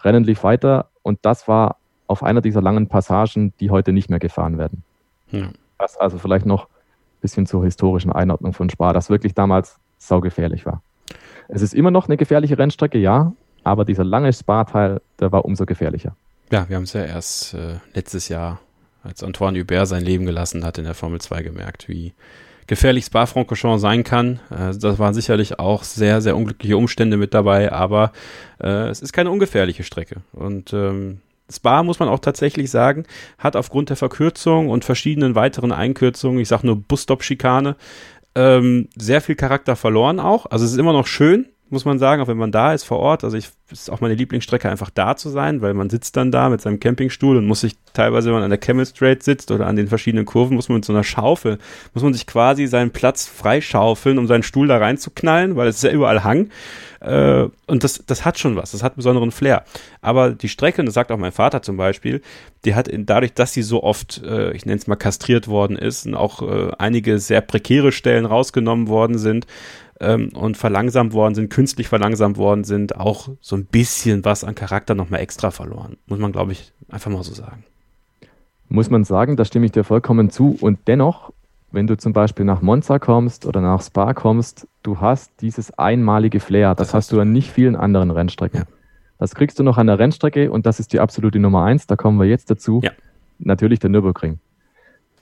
[0.03, 4.17] Rennen lief weiter und das war auf einer dieser langen Passagen, die heute nicht mehr
[4.17, 4.83] gefahren werden.
[5.29, 5.49] Ja.
[5.77, 10.65] Das also vielleicht noch ein bisschen zur historischen Einordnung von Spa, das wirklich damals saugefährlich
[10.65, 10.81] war.
[11.47, 15.67] Es ist immer noch eine gefährliche Rennstrecke, ja, aber dieser lange Spa-Teil, der war umso
[15.67, 16.15] gefährlicher.
[16.51, 18.59] Ja, wir haben es ja erst äh, letztes Jahr,
[19.03, 22.13] als Antoine Hubert sein Leben gelassen hat, in der Formel 2 gemerkt, wie
[22.67, 24.39] gefährlich Spa-Francorchamps sein kann.
[24.49, 28.11] Äh, das waren sicherlich auch sehr, sehr unglückliche Umstände mit dabei, aber
[28.61, 30.17] äh, es ist keine ungefährliche Strecke.
[30.33, 33.05] Und ähm, Spa, muss man auch tatsächlich sagen,
[33.37, 37.75] hat aufgrund der Verkürzung und verschiedenen weiteren Einkürzungen, ich sage nur Busstop-Schikane,
[38.35, 40.47] ähm, sehr viel Charakter verloren auch.
[40.47, 42.99] Also es ist immer noch schön, muss man sagen, auch wenn man da ist vor
[42.99, 43.23] Ort.
[43.23, 46.49] Also ich ist auch meine Lieblingsstrecke einfach da zu sein, weil man sitzt dann da
[46.49, 49.65] mit seinem Campingstuhl und muss sich teilweise, wenn man an der Camel Straight sitzt oder
[49.65, 51.57] an den verschiedenen Kurven, muss man mit so einer Schaufel,
[51.95, 55.83] muss man sich quasi seinen Platz freischaufeln, um seinen Stuhl da reinzuknallen, weil es ist
[55.83, 56.49] ja überall Hang.
[56.99, 59.63] Äh, und das, das hat schon was, das hat einen besonderen Flair.
[60.01, 62.21] Aber die Strecke, und das sagt auch mein Vater zum Beispiel,
[62.65, 65.75] die hat in, dadurch, dass sie so oft, äh, ich nenne es mal kastriert worden
[65.75, 69.47] ist und auch äh, einige sehr prekäre Stellen rausgenommen worden sind,
[69.99, 74.55] ähm, und verlangsamt worden sind, künstlich verlangsamt worden sind, auch so ein bisschen was an
[74.55, 75.97] Charakter nochmal extra verloren.
[76.07, 77.63] Muss man, glaube ich, einfach mal so sagen.
[78.67, 80.57] Muss man sagen, da stimme ich dir vollkommen zu.
[80.59, 81.31] Und dennoch,
[81.71, 86.39] wenn du zum Beispiel nach Monza kommst oder nach Spa kommst, du hast dieses einmalige
[86.39, 86.73] Flair.
[86.75, 88.61] Das, das hast du an nicht vielen anderen Rennstrecken.
[88.61, 88.65] Ja.
[89.17, 91.87] Das kriegst du noch an der Rennstrecke und das ist die absolute Nummer eins.
[91.87, 92.81] Da kommen wir jetzt dazu.
[92.83, 92.91] Ja.
[93.39, 94.39] Natürlich der Nürburgring.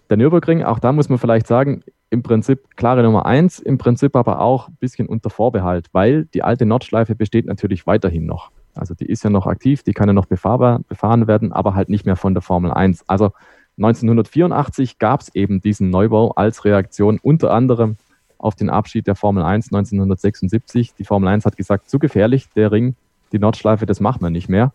[0.10, 4.16] Der Nürburgring, auch da muss man vielleicht sagen, im Prinzip klare Nummer eins, im Prinzip
[4.16, 8.52] aber auch ein bisschen unter Vorbehalt, weil die alte Nordschleife besteht natürlich weiterhin noch.
[8.76, 11.89] Also die ist ja noch aktiv, die kann ja noch befahrbar, befahren werden, aber halt
[11.89, 13.08] nicht mehr von der Formel 1.
[13.08, 13.32] Also
[13.78, 17.98] 1984 gab es eben diesen Neubau als Reaktion unter anderem
[18.38, 20.94] auf den Abschied der Formel 1 1976.
[20.96, 22.96] Die Formel 1 hat gesagt, zu gefährlich, der Ring,
[23.32, 24.74] die Nordschleife, das macht man nicht mehr.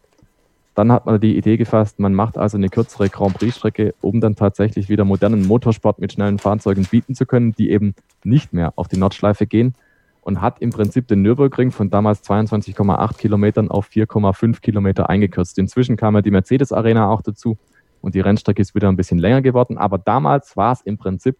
[0.78, 4.36] Dann hat man die Idee gefasst, man macht also eine kürzere Grand Prix-Strecke, um dann
[4.36, 8.86] tatsächlich wieder modernen Motorsport mit schnellen Fahrzeugen bieten zu können, die eben nicht mehr auf
[8.86, 9.74] die Nordschleife gehen
[10.20, 15.58] und hat im Prinzip den Nürburgring von damals 22,8 Kilometern auf 4,5 Kilometer eingekürzt.
[15.58, 17.58] Inzwischen kam ja die Mercedes Arena auch dazu
[18.00, 21.36] und die Rennstrecke ist wieder ein bisschen länger geworden, aber damals war es im Prinzip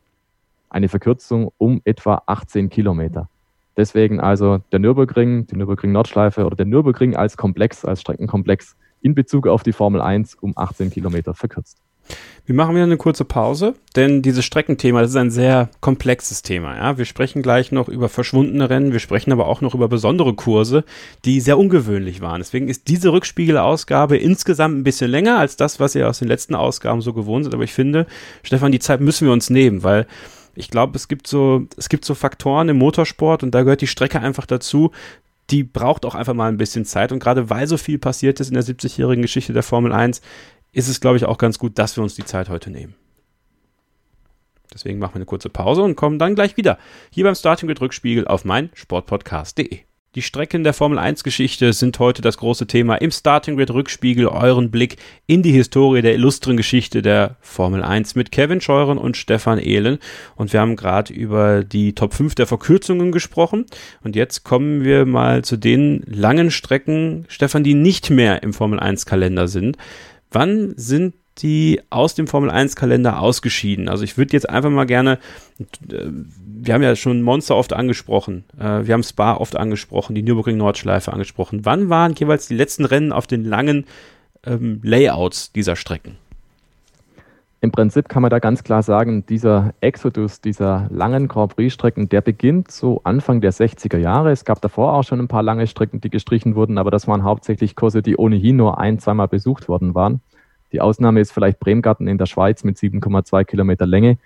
[0.69, 3.29] eine Verkürzung um etwa 18 Kilometer.
[3.77, 9.15] Deswegen also der Nürburgring, die Nürburgring Nordschleife oder der Nürburgring als Komplex, als Streckenkomplex in
[9.15, 11.79] Bezug auf die Formel 1 um 18 Kilometer verkürzt.
[12.47, 16.77] Wir machen wieder eine kurze Pause, denn dieses Streckenthema, das ist ein sehr komplexes Thema.
[16.77, 16.97] Ja?
[16.97, 20.85] Wir sprechen gleich noch über verschwundene Rennen, wir sprechen aber auch noch über besondere Kurse,
[21.27, 22.41] die sehr ungewöhnlich waren.
[22.41, 26.55] Deswegen ist diese Rückspiegelausgabe insgesamt ein bisschen länger als das, was ihr aus den letzten
[26.55, 27.53] Ausgaben so gewohnt seid.
[27.53, 28.07] Aber ich finde,
[28.43, 30.07] Stefan, die Zeit müssen wir uns nehmen, weil
[30.55, 34.21] ich glaube, es so, es gibt so Faktoren im Motorsport und da gehört die Strecke
[34.21, 34.91] einfach dazu,
[35.51, 37.13] die braucht auch einfach mal ein bisschen Zeit.
[37.13, 40.21] Und gerade weil so viel passiert ist in der 70-jährigen Geschichte der Formel 1,
[40.73, 42.95] ist es, glaube ich, auch ganz gut, dass wir uns die Zeit heute nehmen.
[44.73, 46.79] Deswegen machen wir eine kurze Pause und kommen dann gleich wieder
[47.11, 49.88] hier beim Starting Grid Rückspiegel auf mein Sportpodcast.de.
[50.19, 54.27] Die Strecken der Formel 1 Geschichte sind heute das große Thema im Starting Grid Rückspiegel,
[54.27, 54.97] euren Blick
[55.29, 60.01] in die Historie der illustren Geschichte der Formel 1 mit Kevin Scheuren und Stefan Ehlen.
[60.35, 63.67] Und wir haben gerade über die Top 5 der Verkürzungen gesprochen.
[64.03, 68.81] Und jetzt kommen wir mal zu den langen Strecken, Stefan, die nicht mehr im Formel
[68.81, 69.77] 1 Kalender sind.
[70.33, 73.89] Wann sind die aus dem Formel 1 Kalender ausgeschieden.
[73.89, 75.19] Also ich würde jetzt einfach mal gerne,
[75.91, 76.07] äh,
[76.61, 80.57] wir haben ja schon Monster oft angesprochen, äh, wir haben Spa oft angesprochen, die Nürburgring
[80.57, 81.65] Nordschleife angesprochen.
[81.65, 83.87] Wann waren jeweils die letzten Rennen auf den langen
[84.45, 86.17] ähm, Layouts dieser Strecken?
[87.61, 92.21] Im Prinzip kann man da ganz klar sagen, dieser Exodus dieser langen Grand Prix-Strecken, der
[92.21, 94.31] beginnt so Anfang der 60er Jahre.
[94.31, 97.25] Es gab davor auch schon ein paar lange Strecken, die gestrichen wurden, aber das waren
[97.25, 100.21] hauptsächlich Kurse, die ohnehin nur ein, zweimal besucht worden waren.
[100.73, 104.19] Die Ausnahme ist vielleicht Bremgarten in der Schweiz mit 7,2 Kilometer Länge.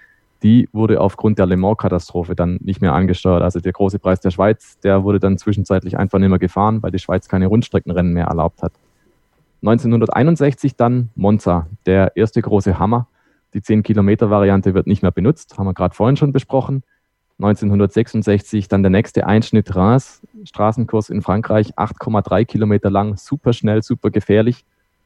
[0.43, 3.43] Die wurde aufgrund der Le Mans-Katastrophe dann nicht mehr angesteuert.
[3.43, 6.91] Also der große Preis der Schweiz, der wurde dann zwischenzeitlich einfach nicht mehr gefahren, weil
[6.91, 8.73] die Schweiz keine Rundstreckenrennen mehr erlaubt hat.
[9.63, 13.07] 1961 dann Monza, der erste große Hammer
[13.55, 16.83] die 10-Kilometer-Variante wird nicht mehr benutzt, haben wir gerade vorhin schon besprochen.
[17.39, 24.11] 1966 dann der nächste Einschnitt Reims, Straßenkurs in Frankreich, 8,3 Kilometer lang, super schnell, super
[24.11, 24.65] gefährlich.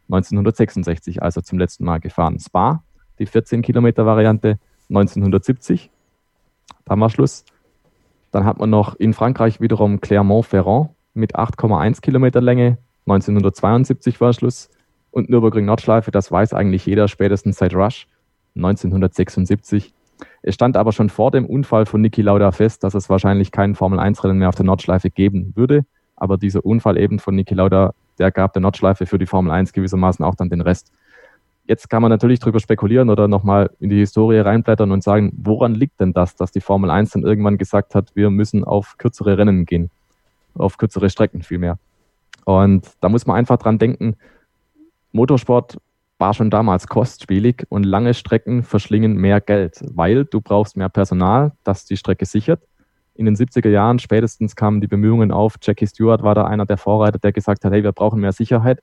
[0.09, 2.39] 1966 also zum letzten Mal gefahren.
[2.39, 2.83] Spa,
[3.19, 5.91] die 14 Kilometer Variante, 1970.
[6.85, 7.45] Dann war Schluss.
[8.31, 14.69] Dann hat man noch in Frankreich wiederum Clermont-Ferrand mit 8,1 Kilometer Länge, 1972 war Schluss.
[15.11, 18.07] Und Nürburgring-Nordschleife, das weiß eigentlich jeder, spätestens seit Rush,
[18.57, 19.95] 1976.
[20.43, 23.75] Es stand aber schon vor dem Unfall von Niki Lauda fest, dass es wahrscheinlich kein
[23.75, 25.87] Formel-1-Rennen mehr auf der Nordschleife geben würde.
[26.17, 29.73] Aber dieser Unfall eben von Niki Lauda, der gab der Nordschleife für die Formel 1
[29.73, 30.93] gewissermaßen auch dann den Rest.
[31.69, 35.75] Jetzt kann man natürlich darüber spekulieren oder nochmal in die Historie reinblättern und sagen, woran
[35.75, 39.37] liegt denn das, dass die Formel 1 dann irgendwann gesagt hat, wir müssen auf kürzere
[39.37, 39.91] Rennen gehen,
[40.55, 41.79] auf kürzere Strecken vielmehr.
[42.45, 44.17] Und da muss man einfach dran denken,
[45.11, 45.79] Motorsport
[46.19, 51.53] war schon damals kostspielig und lange Strecken verschlingen mehr Geld, weil du brauchst mehr Personal,
[51.65, 52.63] das die Strecke sichert.
[53.17, 55.57] In den 70er Jahren spätestens kamen die Bemühungen auf.
[55.63, 58.83] Jackie Stewart war da einer der Vorreiter, der gesagt hat, hey, wir brauchen mehr Sicherheit.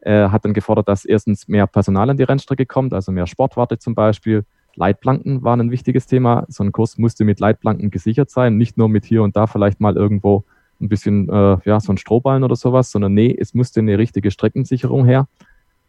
[0.00, 3.78] Er hat dann gefordert, dass erstens mehr Personal an die Rennstrecke kommt, also mehr Sportwarte
[3.78, 4.44] zum Beispiel.
[4.76, 6.44] Leitplanken waren ein wichtiges Thema.
[6.48, 9.80] So ein Kurs musste mit Leitplanken gesichert sein, nicht nur mit hier und da vielleicht
[9.80, 10.44] mal irgendwo
[10.80, 14.30] ein bisschen, äh, ja, so ein Strohballen oder sowas, sondern nee, es musste eine richtige
[14.30, 15.26] Streckensicherung her.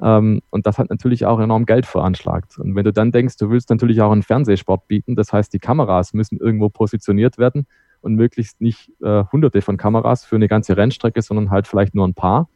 [0.02, 2.58] Ähm, und das hat natürlich auch enorm Geld veranschlagt.
[2.60, 5.60] Und wenn du dann denkst, du willst natürlich auch einen Fernsehsport bieten, das heißt, die
[5.60, 7.66] Kameras müssen irgendwo positioniert werden
[8.02, 12.08] und möglichst nicht äh, hunderte von Kameras für eine ganze Rennstrecke, sondern halt vielleicht nur
[12.08, 12.48] ein paar.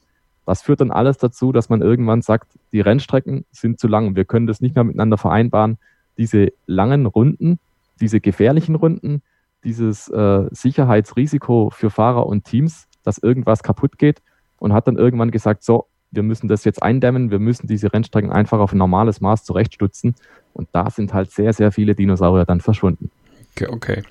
[0.45, 4.15] Das führt dann alles dazu, dass man irgendwann sagt, die Rennstrecken sind zu lang.
[4.15, 5.77] Wir können das nicht mehr miteinander vereinbaren.
[6.17, 7.59] Diese langen Runden,
[7.99, 9.21] diese gefährlichen Runden,
[9.63, 14.21] dieses äh, Sicherheitsrisiko für Fahrer und Teams, dass irgendwas kaputt geht
[14.57, 18.31] und hat dann irgendwann gesagt, so, wir müssen das jetzt eindämmen, wir müssen diese Rennstrecken
[18.31, 20.15] einfach auf ein normales Maß zurechtstutzen.
[20.53, 23.09] Und da sind halt sehr, sehr viele Dinosaurier dann verschwunden.
[23.55, 24.03] Okay, okay.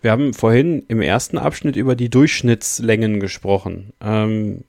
[0.00, 3.92] Wir haben vorhin im ersten Abschnitt über die Durchschnittslängen gesprochen.
[4.00, 4.64] Ähm,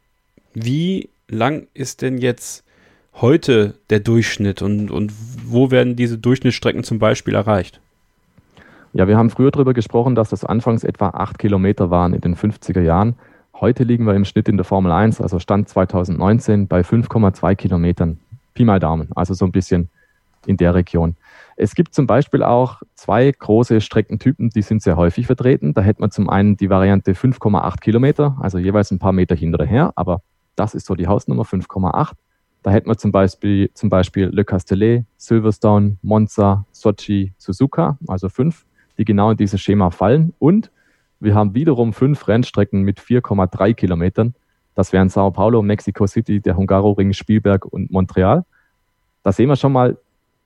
[0.53, 2.63] wie lang ist denn jetzt
[3.13, 5.13] heute der Durchschnitt und, und
[5.45, 7.79] wo werden diese Durchschnittsstrecken zum Beispiel erreicht?
[8.93, 12.35] Ja, wir haben früher darüber gesprochen, dass das anfangs etwa acht Kilometer waren in den
[12.35, 13.15] 50er Jahren.
[13.59, 18.19] Heute liegen wir im Schnitt in der Formel 1, also Stand 2019, bei 5,2 Kilometern.
[18.53, 19.89] Pi mal Daumen, also so ein bisschen
[20.45, 21.15] in der Region.
[21.55, 25.73] Es gibt zum Beispiel auch zwei große Streckentypen, die sind sehr häufig vertreten.
[25.73, 29.91] Da hätte man zum einen die Variante 5,8 Kilometer, also jeweils ein paar Meter hinterher,
[29.95, 30.21] aber
[30.55, 32.11] das ist so die Hausnummer 5,8.
[32.61, 38.65] Da hätten wir zum Beispiel, zum Beispiel Le Castellet, Silverstone, Monza, Sochi, Suzuka, also fünf,
[38.99, 40.33] die genau in dieses Schema fallen.
[40.37, 40.69] Und
[41.19, 44.35] wir haben wiederum fünf Rennstrecken mit 4,3 Kilometern.
[44.75, 48.45] Das wären Sao Paulo, Mexico City, der Hungaroring, Spielberg und Montreal.
[49.23, 49.97] Da sehen wir schon mal,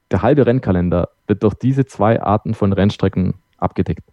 [0.09, 4.03] der halbe Rennkalender wird durch diese zwei Arten von Rennstrecken abgedeckt.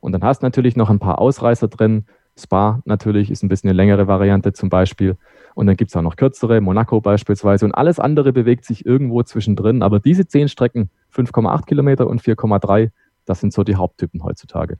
[0.00, 2.06] Und dann hast du natürlich noch ein paar Ausreißer drin.
[2.38, 5.16] Spa natürlich ist ein bisschen eine längere Variante zum Beispiel.
[5.54, 7.66] Und dann gibt es auch noch kürzere, Monaco beispielsweise.
[7.66, 9.82] Und alles andere bewegt sich irgendwo zwischendrin.
[9.82, 12.90] Aber diese zehn Strecken, 5,8 Kilometer und 4,3,
[13.26, 14.78] das sind so die Haupttypen heutzutage.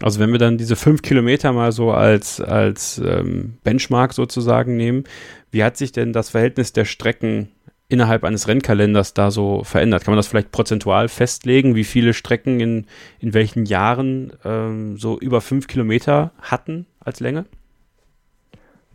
[0.00, 5.04] Also wenn wir dann diese fünf Kilometer mal so als, als ähm, Benchmark sozusagen nehmen,
[5.50, 7.48] wie hat sich denn das Verhältnis der Strecken
[7.88, 10.04] innerhalb eines Rennkalenders da so verändert?
[10.04, 12.86] Kann man das vielleicht prozentual festlegen, wie viele Strecken in,
[13.20, 17.44] in welchen Jahren ähm, so über fünf Kilometer hatten als Länge?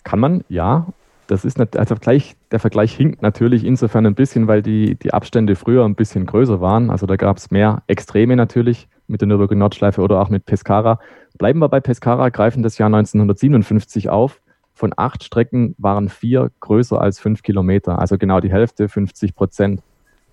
[0.03, 0.87] Kann man, ja.
[1.27, 5.13] Das ist nicht, also gleich, der Vergleich hinkt natürlich insofern ein bisschen, weil die, die
[5.13, 6.89] Abstände früher ein bisschen größer waren.
[6.89, 10.99] Also da gab es mehr Extreme natürlich mit der Nürburgring Nordschleife oder auch mit Pescara.
[11.37, 14.41] Bleiben wir bei Pescara, greifen das Jahr 1957 auf.
[14.73, 19.81] Von acht Strecken waren vier größer als fünf Kilometer, also genau die Hälfte, 50 Prozent.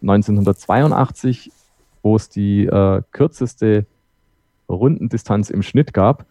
[0.02, 1.50] 1982,
[2.02, 3.86] wo es die äh, kürzeste
[4.68, 6.26] Rundendistanz im Schnitt gab,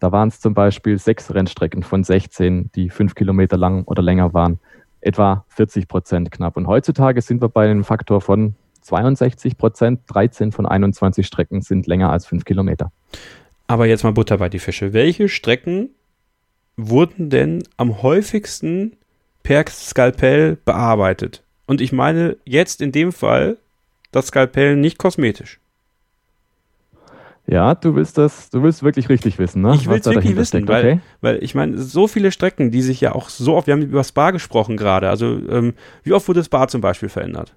[0.00, 4.32] da waren es zum Beispiel sechs Rennstrecken von 16, die fünf Kilometer lang oder länger
[4.32, 4.60] waren.
[5.00, 6.56] Etwa 40 Prozent knapp.
[6.56, 8.54] Und heutzutage sind wir bei einem Faktor von
[8.88, 12.90] 62 Prozent, 13 von 21 Strecken sind länger als 5 Kilometer.
[13.66, 14.94] Aber jetzt mal Butter bei die Fische.
[14.94, 15.90] Welche Strecken
[16.76, 18.96] wurden denn am häufigsten
[19.42, 21.42] per Skalpell bearbeitet?
[21.66, 23.58] Und ich meine jetzt in dem Fall
[24.10, 25.60] das Skalpell nicht kosmetisch.
[27.46, 29.74] Ja, du willst das, du willst wirklich richtig wissen, ne?
[29.74, 30.68] Ich will es wirklich wissen, steckt.
[30.68, 31.00] weil, okay.
[31.20, 34.04] weil ich meine, so viele Strecken, die sich ja auch so oft, wir haben über
[34.04, 37.54] Spa gesprochen gerade, also ähm, wie oft wurde Spa zum Beispiel verändert?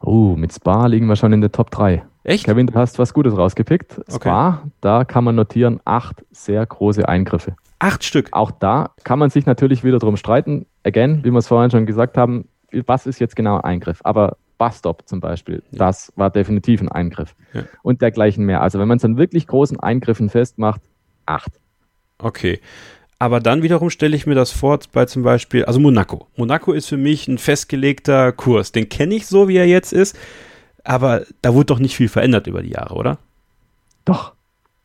[0.00, 2.02] Oh, mit Spa liegen wir schon in der Top 3.
[2.24, 2.44] Echt?
[2.44, 4.00] Kevin, du hast was Gutes rausgepickt.
[4.10, 7.56] Spa, da kann man notieren, acht sehr große Eingriffe.
[7.78, 8.28] Acht Stück.
[8.32, 10.66] Auch da kann man sich natürlich wieder drum streiten.
[10.84, 12.46] Again, wie wir es vorhin schon gesagt haben,
[12.86, 14.00] was ist jetzt genau ein Eingriff?
[14.04, 15.78] Aber Busstop zum Beispiel, Ja.
[15.78, 17.34] das war definitiv ein Eingriff.
[17.54, 17.62] Ja.
[17.82, 18.60] Und dergleichen mehr.
[18.60, 20.82] Also wenn man es an wirklich großen Eingriffen festmacht,
[21.24, 21.52] acht.
[22.18, 22.60] Okay.
[23.20, 26.26] Aber dann wiederum stelle ich mir das vor bei zum Beispiel, also Monaco.
[26.36, 28.72] Monaco ist für mich ein festgelegter Kurs.
[28.72, 30.18] Den kenne ich so, wie er jetzt ist.
[30.84, 33.18] Aber da wurde doch nicht viel verändert über die Jahre, oder?
[34.06, 34.32] Doch.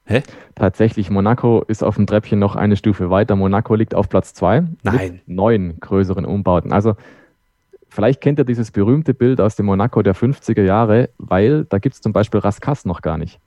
[0.03, 0.21] Hä?
[0.53, 3.37] Tatsächlich, Monaco ist auf dem Treppchen noch eine Stufe weiter.
[3.37, 5.13] Monaco liegt auf Platz zwei Nein.
[5.13, 6.73] mit neun größeren Umbauten.
[6.73, 6.97] Also
[7.87, 11.95] vielleicht kennt ihr dieses berühmte Bild aus dem Monaco der 50er Jahre, weil da gibt
[11.95, 13.39] es zum Beispiel Raskas noch gar nicht.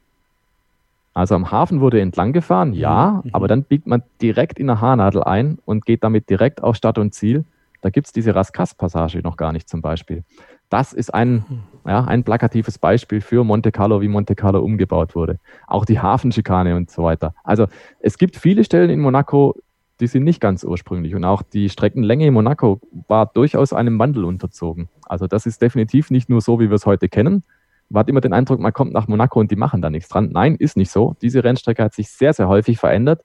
[1.19, 3.31] Also am Hafen wurde entlang gefahren, ja, Mhm.
[3.33, 6.97] aber dann biegt man direkt in der Haarnadel ein und geht damit direkt auf Stadt
[6.97, 7.45] und Ziel.
[7.81, 10.23] Da gibt es diese Raskas-Passage noch gar nicht zum Beispiel.
[10.69, 11.45] Das ist ein,
[11.85, 15.39] ja, ein plakatives Beispiel für Monte Carlo, wie Monte Carlo umgebaut wurde.
[15.67, 17.35] Auch die Hafenschikane und so weiter.
[17.43, 17.67] Also
[17.99, 19.57] es gibt viele Stellen in Monaco,
[19.99, 21.17] die sind nicht ganz ursprünglich.
[21.17, 24.89] Und auch die Streckenlänge in Monaco war durchaus einem Wandel unterzogen.
[25.07, 27.43] Also das ist definitiv nicht nur so, wie wir es heute kennen.
[27.91, 30.31] Man hat immer den Eindruck, man kommt nach Monaco und die machen da nichts dran.
[30.33, 31.17] Nein, ist nicht so.
[31.23, 33.23] Diese Rennstrecke hat sich sehr, sehr häufig verändert,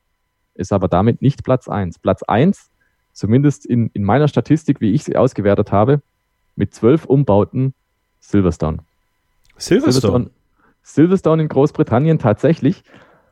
[0.54, 2.00] ist aber damit nicht Platz eins.
[2.00, 2.72] Platz eins,
[3.12, 6.02] zumindest in, in meiner Statistik, wie ich sie ausgewertet habe,
[6.56, 7.74] mit zwölf Umbauten
[8.20, 8.80] Silverstone.
[9.58, 10.30] Silverstone.
[10.82, 12.84] Silverstone in Großbritannien tatsächlich.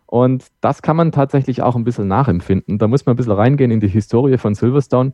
[0.05, 2.77] Und das kann man tatsächlich auch ein bisschen nachempfinden.
[2.77, 5.13] Da muss man ein bisschen reingehen in die Historie von Silverstone,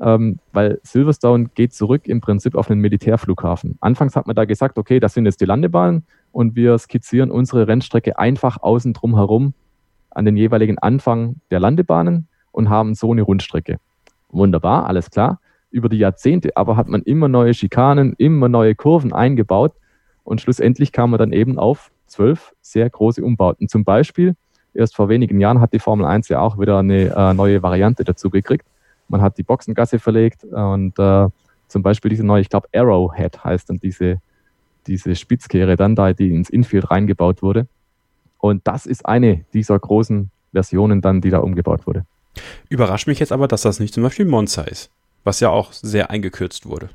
[0.00, 3.76] ähm, weil Silverstone geht zurück im Prinzip auf einen Militärflughafen.
[3.80, 7.66] Anfangs hat man da gesagt, okay, das sind jetzt die Landebahnen und wir skizzieren unsere
[7.66, 9.54] Rennstrecke einfach außen drum herum
[10.10, 13.78] an den jeweiligen Anfang der Landebahnen und haben so eine Rundstrecke.
[14.30, 15.40] Wunderbar, alles klar.
[15.70, 19.74] Über die Jahrzehnte aber hat man immer neue Schikanen, immer neue Kurven eingebaut
[20.24, 23.68] und schlussendlich kam man dann eben auf zwölf sehr große Umbauten.
[23.68, 24.34] Zum Beispiel,
[24.74, 28.04] erst vor wenigen Jahren hat die Formel 1 ja auch wieder eine äh, neue Variante
[28.04, 28.66] dazu gekriegt.
[29.08, 31.28] Man hat die Boxengasse verlegt und äh,
[31.68, 34.20] zum Beispiel diese neue, ich glaube Arrowhead heißt dann diese,
[34.86, 37.66] diese Spitzkehre dann da, die ins Infield reingebaut wurde.
[38.38, 42.04] Und das ist eine dieser großen Versionen dann, die da umgebaut wurde.
[42.68, 44.90] Überrascht mich jetzt aber, dass das nicht zum Beispiel Monza ist,
[45.24, 46.88] was ja auch sehr eingekürzt wurde.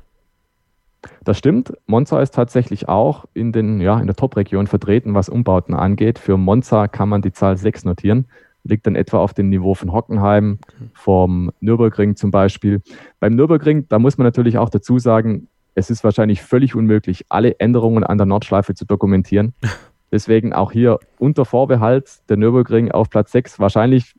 [1.22, 1.74] Das stimmt.
[1.86, 6.18] Monza ist tatsächlich auch in, den, ja, in der Top-Region vertreten, was Umbauten angeht.
[6.18, 8.26] Für Monza kann man die Zahl 6 notieren.
[8.64, 10.58] Liegt dann etwa auf dem Niveau von Hockenheim,
[10.94, 12.80] vom Nürburgring zum Beispiel.
[13.20, 17.58] Beim Nürburgring, da muss man natürlich auch dazu sagen, es ist wahrscheinlich völlig unmöglich, alle
[17.58, 19.54] Änderungen an der Nordschleife zu dokumentieren.
[20.12, 24.14] Deswegen auch hier unter Vorbehalt der Nürburgring auf Platz 6, wahrscheinlich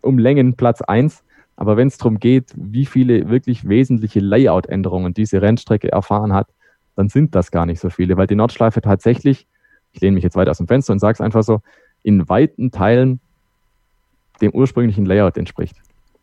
[0.00, 1.24] um Längen Platz 1.
[1.56, 6.48] Aber wenn es darum geht, wie viele wirklich wesentliche Layout-Änderungen diese Rennstrecke erfahren hat,
[6.94, 9.46] dann sind das gar nicht so viele, weil die Nordschleife tatsächlich,
[9.92, 11.60] ich lehne mich jetzt weit aus dem Fenster und sage es einfach so,
[12.02, 13.20] in weiten Teilen
[14.40, 15.76] dem ursprünglichen Layout entspricht.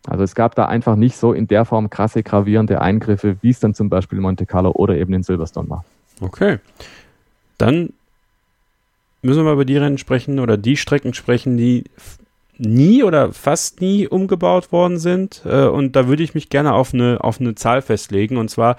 [0.07, 3.59] Also es gab da einfach nicht so in der Form krasse, gravierende Eingriffe, wie es
[3.59, 5.85] dann zum Beispiel in Monte Carlo oder eben in Silverstone war.
[6.21, 6.59] Okay.
[7.57, 7.93] Dann
[9.21, 11.83] müssen wir mal über die Rennen sprechen oder die Strecken sprechen, die
[12.57, 15.41] nie oder fast nie umgebaut worden sind.
[15.45, 18.37] Äh, und da würde ich mich gerne auf eine, auf eine Zahl festlegen.
[18.37, 18.77] Und zwar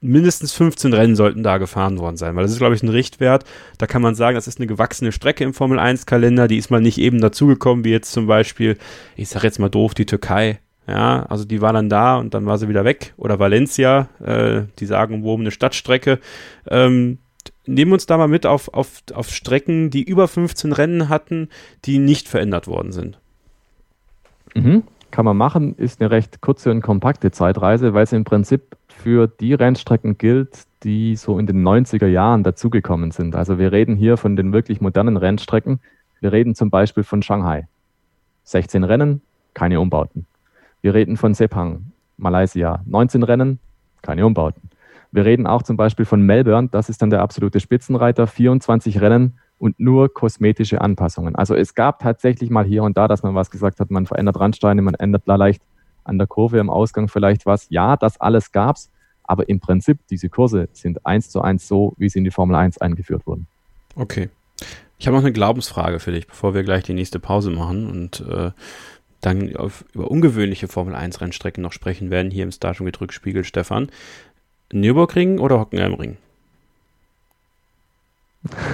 [0.00, 3.44] mindestens 15 Rennen sollten da gefahren worden sein, weil das ist, glaube ich, ein Richtwert.
[3.78, 6.80] Da kann man sagen, das ist eine gewachsene Strecke im Formel 1-Kalender, die ist mal
[6.80, 8.76] nicht eben dazugekommen, wie jetzt zum Beispiel,
[9.16, 10.60] ich sage jetzt mal doof, die Türkei.
[10.88, 13.12] Ja, also die war dann da und dann war sie wieder weg.
[13.16, 14.86] Oder Valencia, äh, die
[15.40, 16.20] eine Stadtstrecke.
[16.68, 17.18] Ähm,
[17.66, 21.48] nehmen uns da mal mit auf, auf, auf Strecken, die über 15 Rennen hatten,
[21.84, 23.18] die nicht verändert worden sind.
[24.54, 24.84] Mhm.
[25.16, 29.26] Kann man machen, ist eine recht kurze und kompakte Zeitreise, weil es im Prinzip für
[29.26, 33.34] die Rennstrecken gilt, die so in den 90er Jahren dazugekommen sind.
[33.34, 35.80] Also wir reden hier von den wirklich modernen Rennstrecken.
[36.20, 37.66] Wir reden zum Beispiel von Shanghai.
[38.44, 39.22] 16 Rennen,
[39.54, 40.26] keine Umbauten.
[40.82, 42.82] Wir reden von Sepang, Malaysia.
[42.84, 43.58] 19 Rennen,
[44.02, 44.68] keine Umbauten.
[45.12, 49.38] Wir reden auch zum Beispiel von Melbourne, das ist dann der absolute Spitzenreiter, 24 Rennen
[49.58, 51.34] und nur kosmetische Anpassungen.
[51.34, 54.38] Also es gab tatsächlich mal hier und da, dass man was gesagt hat, man verändert
[54.38, 55.62] Randsteine, man ändert da leicht
[56.04, 57.66] an der Kurve im Ausgang vielleicht was.
[57.70, 58.90] Ja, das alles gab's,
[59.24, 62.56] aber im Prinzip diese Kurse sind eins zu eins so, wie sie in die Formel
[62.56, 63.46] 1 eingeführt wurden.
[63.96, 64.28] Okay.
[64.98, 68.20] Ich habe noch eine Glaubensfrage für dich, bevor wir gleich die nächste Pause machen und
[68.20, 68.50] äh,
[69.20, 73.44] dann auf, über ungewöhnliche Formel 1 Rennstrecken noch sprechen werden, hier im Starting mit Rückspiegel,
[73.44, 73.88] Stefan.
[74.72, 76.16] Nürburgring oder Hockenheimring?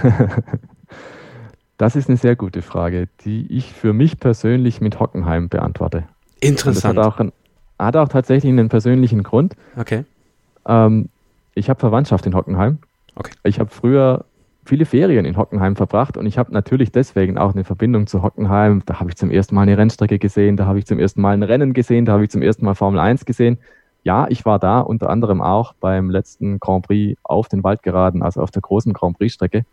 [1.79, 6.05] das ist eine sehr gute Frage, die ich für mich persönlich mit Hockenheim beantworte.
[6.41, 6.99] Interessant.
[6.99, 7.33] Hat auch, ein,
[7.79, 9.55] hat auch tatsächlich einen persönlichen Grund.
[9.77, 10.05] Okay.
[10.67, 11.09] Ähm,
[11.55, 12.79] ich habe Verwandtschaft in Hockenheim.
[13.15, 13.33] Okay.
[13.45, 14.25] Ich habe früher
[14.65, 18.83] viele Ferien in Hockenheim verbracht und ich habe natürlich deswegen auch eine Verbindung zu Hockenheim.
[18.87, 21.33] Da habe ich zum ersten Mal eine Rennstrecke gesehen, da habe ich zum ersten Mal
[21.35, 23.59] ein Rennen gesehen, da habe ich zum ersten Mal Formel 1 gesehen.
[24.03, 28.41] Ja, ich war da, unter anderem auch beim letzten Grand Prix auf den Waldgeraden, also
[28.41, 29.65] auf der großen Grand Prix-Strecke.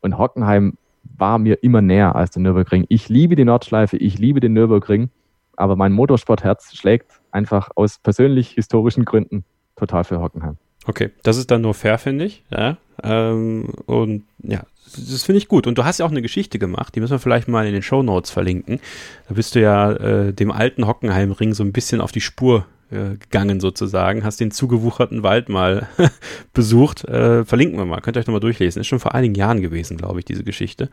[0.00, 0.76] Und Hockenheim
[1.16, 2.84] war mir immer näher als der Nürburgring.
[2.88, 5.10] Ich liebe die Nordschleife, ich liebe den Nürburgring,
[5.56, 9.44] aber mein Motorsportherz schlägt einfach aus persönlich historischen Gründen
[9.76, 10.56] total für Hockenheim.
[10.86, 12.44] Okay, das ist dann nur fair, finde ich.
[12.50, 15.66] Ja, ähm, und ja, das finde ich gut.
[15.66, 17.82] Und du hast ja auch eine Geschichte gemacht, die müssen wir vielleicht mal in den
[17.82, 18.80] Show Notes verlinken.
[19.28, 23.16] Da bist du ja äh, dem alten Hockenheimring so ein bisschen auf die Spur äh,
[23.18, 25.88] gegangen sozusagen, hast den zugewucherten Wald mal
[26.52, 27.04] besucht.
[27.04, 28.80] Äh, verlinken wir mal, könnt ihr euch nochmal durchlesen.
[28.80, 30.88] Ist schon vor einigen Jahren gewesen, glaube ich, diese Geschichte.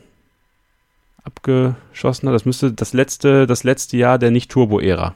[1.25, 2.35] abgeschossen hat.
[2.35, 5.15] Das müsste das letzte, das letzte Jahr der Nicht-Turbo-Ära.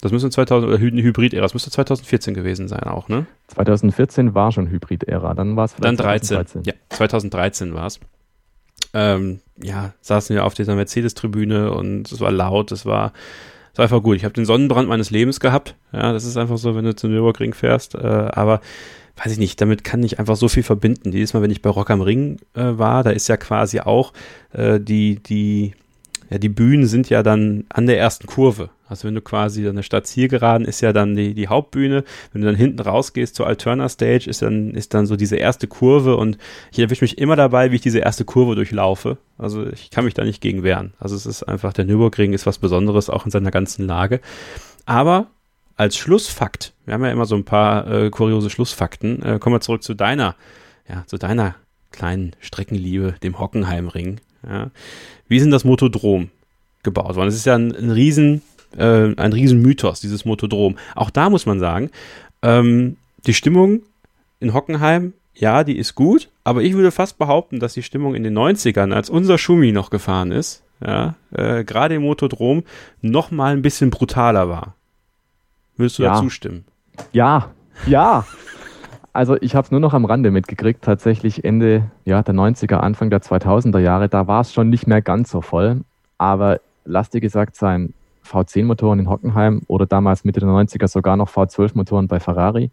[0.00, 1.42] Das müsste 2000 oder Hybrid-Ära.
[1.42, 3.26] Das müsste 2014 gewesen sein auch, ne?
[3.48, 5.34] 2014 war schon Hybrid-Ära.
[5.34, 6.28] Dann war es Dann 13.
[6.28, 6.62] 2013.
[6.64, 8.00] Ja, 2013 war es.
[8.94, 13.12] Ähm, ja, saßen wir auf dieser Mercedes-Tribüne und es war laut, es war,
[13.72, 14.16] es war einfach gut.
[14.16, 15.74] Ich habe den Sonnenbrand meines Lebens gehabt.
[15.92, 17.96] Ja, das ist einfach so, wenn du zum Nürburgring fährst.
[17.96, 18.60] Äh, aber
[19.22, 21.12] weiß ich nicht, damit kann ich einfach so viel verbinden.
[21.12, 24.12] Jedes Mal, wenn ich bei Rock am Ring äh, war, da ist ja quasi auch
[24.52, 25.72] äh, die, die,
[26.30, 28.70] ja, die Bühnen sind ja dann an der ersten Kurve.
[28.88, 32.04] Also wenn du quasi an der Stadt Zielgeraden ist ja dann die, die Hauptbühne.
[32.32, 35.66] Wenn du dann hinten rausgehst zur Alterna Stage, ist dann, ist dann so diese erste
[35.66, 36.38] Kurve und
[36.72, 39.18] ich erwische mich immer dabei, wie ich diese erste Kurve durchlaufe.
[39.36, 40.94] Also ich kann mich da nicht gegen wehren.
[40.98, 44.20] Also es ist einfach, der Nürburgring ist was Besonderes, auch in seiner ganzen Lage.
[44.86, 45.26] Aber
[45.78, 49.60] als Schlussfakt, wir haben ja immer so ein paar äh, kuriose Schlussfakten, äh, kommen wir
[49.60, 50.34] zurück zu deiner,
[50.88, 51.54] ja, zu deiner
[51.92, 54.20] kleinen Streckenliebe, dem Hockenheimring.
[54.46, 54.70] Ja.
[55.28, 56.30] Wie ist denn das Motodrom
[56.82, 57.28] gebaut worden?
[57.28, 58.42] Es ist ja ein, ein riesen,
[58.76, 60.76] äh, ein riesen Mythos, dieses Motodrom.
[60.96, 61.90] Auch da muss man sagen,
[62.42, 63.82] ähm, die Stimmung
[64.40, 68.24] in Hockenheim, ja, die ist gut, aber ich würde fast behaupten, dass die Stimmung in
[68.24, 72.64] den 90ern, als unser Schumi noch gefahren ist, ja, äh, gerade im Motodrom,
[73.00, 74.74] noch mal ein bisschen brutaler war.
[75.78, 76.14] Würdest du ja.
[76.14, 76.64] da zustimmen?
[77.12, 77.50] Ja,
[77.86, 78.26] ja.
[79.14, 83.10] Also ich habe es nur noch am Rande mitgekriegt, tatsächlich Ende ja, der 90er, Anfang
[83.10, 85.80] der 2000er Jahre, da war es schon nicht mehr ganz so voll.
[86.18, 87.94] Aber lass dir gesagt sein,
[88.26, 92.70] V10-Motoren in Hockenheim oder damals Mitte der 90er sogar noch V12-Motoren bei Ferrari.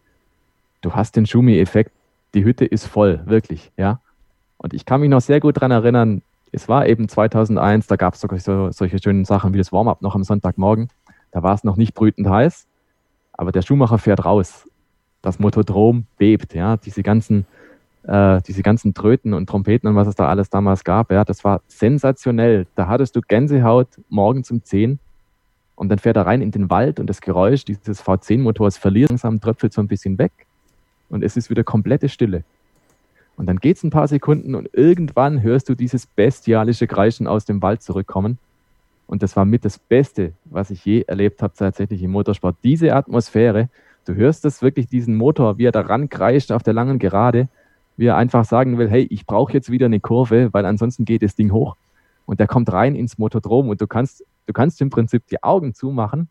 [0.81, 1.91] Du hast den Schumi-Effekt,
[2.33, 3.99] die Hütte ist voll, wirklich, ja.
[4.57, 8.13] Und ich kann mich noch sehr gut daran erinnern, es war eben 2001, da gab
[8.13, 10.89] es sogar so, solche schönen Sachen wie das Warm-up noch am Sonntagmorgen.
[11.31, 12.65] Da war es noch nicht brütend heiß.
[13.37, 14.67] Aber der Schuhmacher fährt raus.
[15.21, 16.77] Das Motodrom bebt, ja.
[16.77, 17.45] Diese ganzen,
[18.03, 21.43] äh, diese ganzen Tröten und Trompeten und was es da alles damals gab, ja, das
[21.43, 22.67] war sensationell.
[22.75, 24.99] Da hattest du Gänsehaut morgens um 10
[25.75, 29.41] und dann fährt er rein in den Wald und das Geräusch dieses V10-Motors verliert langsam,
[29.41, 30.31] tröpfelt so ein bisschen weg
[31.09, 32.43] und es ist wieder komplette Stille.
[33.37, 37.43] Und dann geht es ein paar Sekunden und irgendwann hörst du dieses bestialische Kreischen aus
[37.43, 38.37] dem Wald zurückkommen.
[39.07, 42.57] Und das war mit das Beste, was ich je erlebt habe tatsächlich im Motorsport.
[42.63, 43.69] Diese Atmosphäre,
[44.05, 47.47] du hörst das wirklich, diesen Motor, wie er da rankreischt auf der langen Gerade,
[47.97, 51.23] wie er einfach sagen will, hey, ich brauche jetzt wieder eine Kurve, weil ansonsten geht
[51.23, 51.75] das Ding hoch.
[52.25, 55.73] Und der kommt rein ins Motodrom und du kannst, du kannst im Prinzip die Augen
[55.75, 56.29] zumachen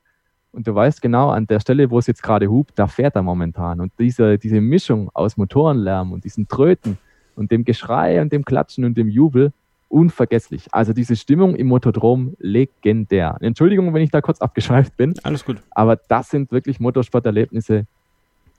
[0.55, 3.23] und du weißt genau, an der Stelle, wo es jetzt gerade hupt, da fährt er
[3.23, 3.81] momentan.
[3.81, 6.99] Und diese, diese Mischung aus Motorenlärm und diesen Tröten
[7.37, 9.53] und dem Geschrei und dem Klatschen und dem Jubel,
[9.95, 10.67] unvergesslich.
[10.73, 13.37] Also diese Stimmung im Motodrom legendär.
[13.41, 15.15] Entschuldigung, wenn ich da kurz abgeschweift bin.
[15.23, 15.63] Alles gut.
[15.71, 17.87] Aber das sind wirklich Motorsporterlebnisse,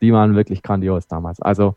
[0.01, 1.41] die waren wirklich grandios damals.
[1.41, 1.75] Also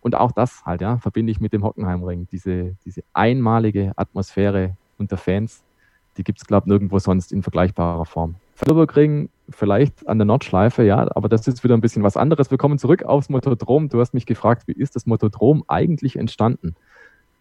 [0.00, 2.28] und auch das halt, ja, verbinde ich mit dem Hockenheimring.
[2.30, 5.64] Diese, diese einmalige Atmosphäre unter Fans,
[6.16, 8.36] die gibt es, glaube ich, nirgendwo sonst in vergleichbarer Form.
[8.64, 12.50] Nürburgring vielleicht an der Nordschleife, ja, aber das ist wieder ein bisschen was anderes.
[12.52, 13.88] Wir kommen zurück aufs Motodrom.
[13.88, 16.76] Du hast mich gefragt, wie ist das Motodrom eigentlich entstanden?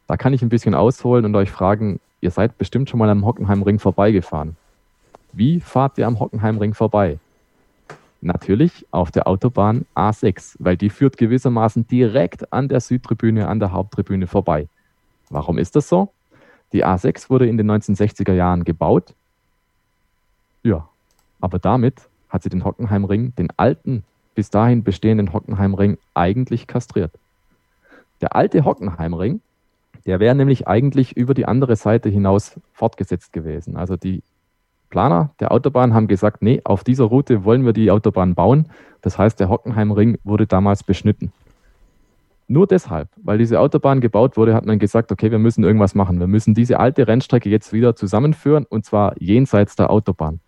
[0.07, 3.25] Da kann ich ein bisschen ausholen und euch fragen, ihr seid bestimmt schon mal am
[3.25, 4.57] Hockenheimring vorbeigefahren.
[5.31, 7.19] Wie fahrt ihr am Hockenheimring vorbei?
[8.21, 13.71] Natürlich auf der Autobahn A6, weil die führt gewissermaßen direkt an der Südtribüne, an der
[13.71, 14.67] Haupttribüne vorbei.
[15.29, 16.09] Warum ist das so?
[16.71, 19.13] Die A6 wurde in den 1960er Jahren gebaut.
[20.63, 20.87] Ja,
[21.41, 24.03] aber damit hat sie den Hockenheimring, den alten,
[24.35, 27.11] bis dahin bestehenden Hockenheimring, eigentlich kastriert.
[28.21, 29.41] Der alte Hockenheimring,
[30.05, 33.77] der wäre nämlich eigentlich über die andere Seite hinaus fortgesetzt gewesen.
[33.77, 34.23] Also die
[34.89, 38.67] Planer der Autobahn haben gesagt, nee, auf dieser Route wollen wir die Autobahn bauen.
[39.01, 41.31] Das heißt, der Hockenheimring wurde damals beschnitten.
[42.47, 46.19] Nur deshalb, weil diese Autobahn gebaut wurde, hat man gesagt, okay, wir müssen irgendwas machen.
[46.19, 50.41] Wir müssen diese alte Rennstrecke jetzt wieder zusammenführen und zwar jenseits der Autobahn.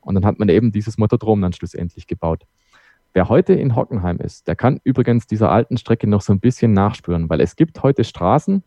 [0.00, 2.44] Und dann hat man eben dieses Motodrom dann schlussendlich gebaut.
[3.14, 6.74] Wer heute in Hockenheim ist, der kann übrigens dieser alten Strecke noch so ein bisschen
[6.74, 8.62] nachspüren, weil es gibt heute Straßen,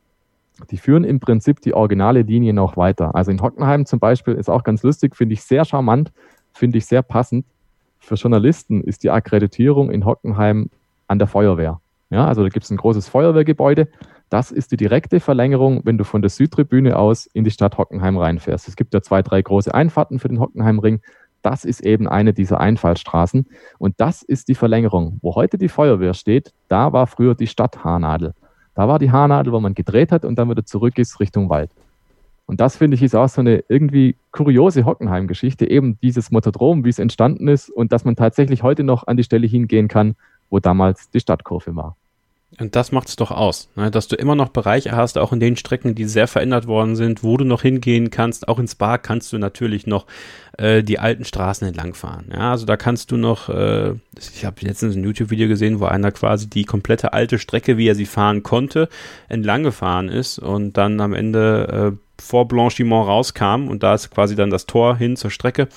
[0.71, 3.15] die führen im Prinzip die originale Linie noch weiter.
[3.15, 6.11] Also in Hockenheim zum Beispiel ist auch ganz lustig, finde ich sehr charmant,
[6.53, 7.45] finde ich sehr passend.
[7.99, 10.69] Für Journalisten ist die Akkreditierung in Hockenheim
[11.07, 11.81] an der Feuerwehr.
[12.09, 13.87] Ja, also da gibt es ein großes Feuerwehrgebäude.
[14.29, 18.17] Das ist die direkte Verlängerung, wenn du von der Südtribüne aus in die Stadt Hockenheim
[18.17, 18.67] reinfährst.
[18.67, 21.01] Es gibt ja zwei, drei große Einfahrten für den Hockenheimring.
[21.41, 23.47] Das ist eben eine dieser Einfallstraßen.
[23.77, 25.19] Und das ist die Verlängerung.
[25.21, 28.33] Wo heute die Feuerwehr steht, da war früher die Stadt Haarnadel.
[28.79, 31.69] Da war die Haarnadel, wo man gedreht hat und dann wieder zurück ist Richtung Wald.
[32.45, 36.89] Und das finde ich ist auch so eine irgendwie kuriose Hockenheim-Geschichte, eben dieses Motodrom, wie
[36.89, 40.15] es entstanden ist und dass man tatsächlich heute noch an die Stelle hingehen kann,
[40.49, 41.97] wo damals die Stadtkurve war.
[42.57, 43.91] Und das macht es doch aus, ne?
[43.91, 47.23] dass du immer noch Bereiche hast, auch in den Strecken, die sehr verändert worden sind,
[47.23, 48.47] wo du noch hingehen kannst.
[48.47, 50.07] Auch ins Spa kannst du natürlich noch
[50.57, 52.31] äh, die alten Straßen entlangfahren.
[52.33, 56.11] Ja, also da kannst du noch, äh, ich habe letztens ein YouTube-Video gesehen, wo einer
[56.11, 58.89] quasi die komplette alte Strecke, wie er sie fahren konnte,
[59.27, 64.35] entlang gefahren ist und dann am Ende äh, vor Blanchiment rauskam und da ist quasi
[64.35, 65.67] dann das Tor hin zur Strecke.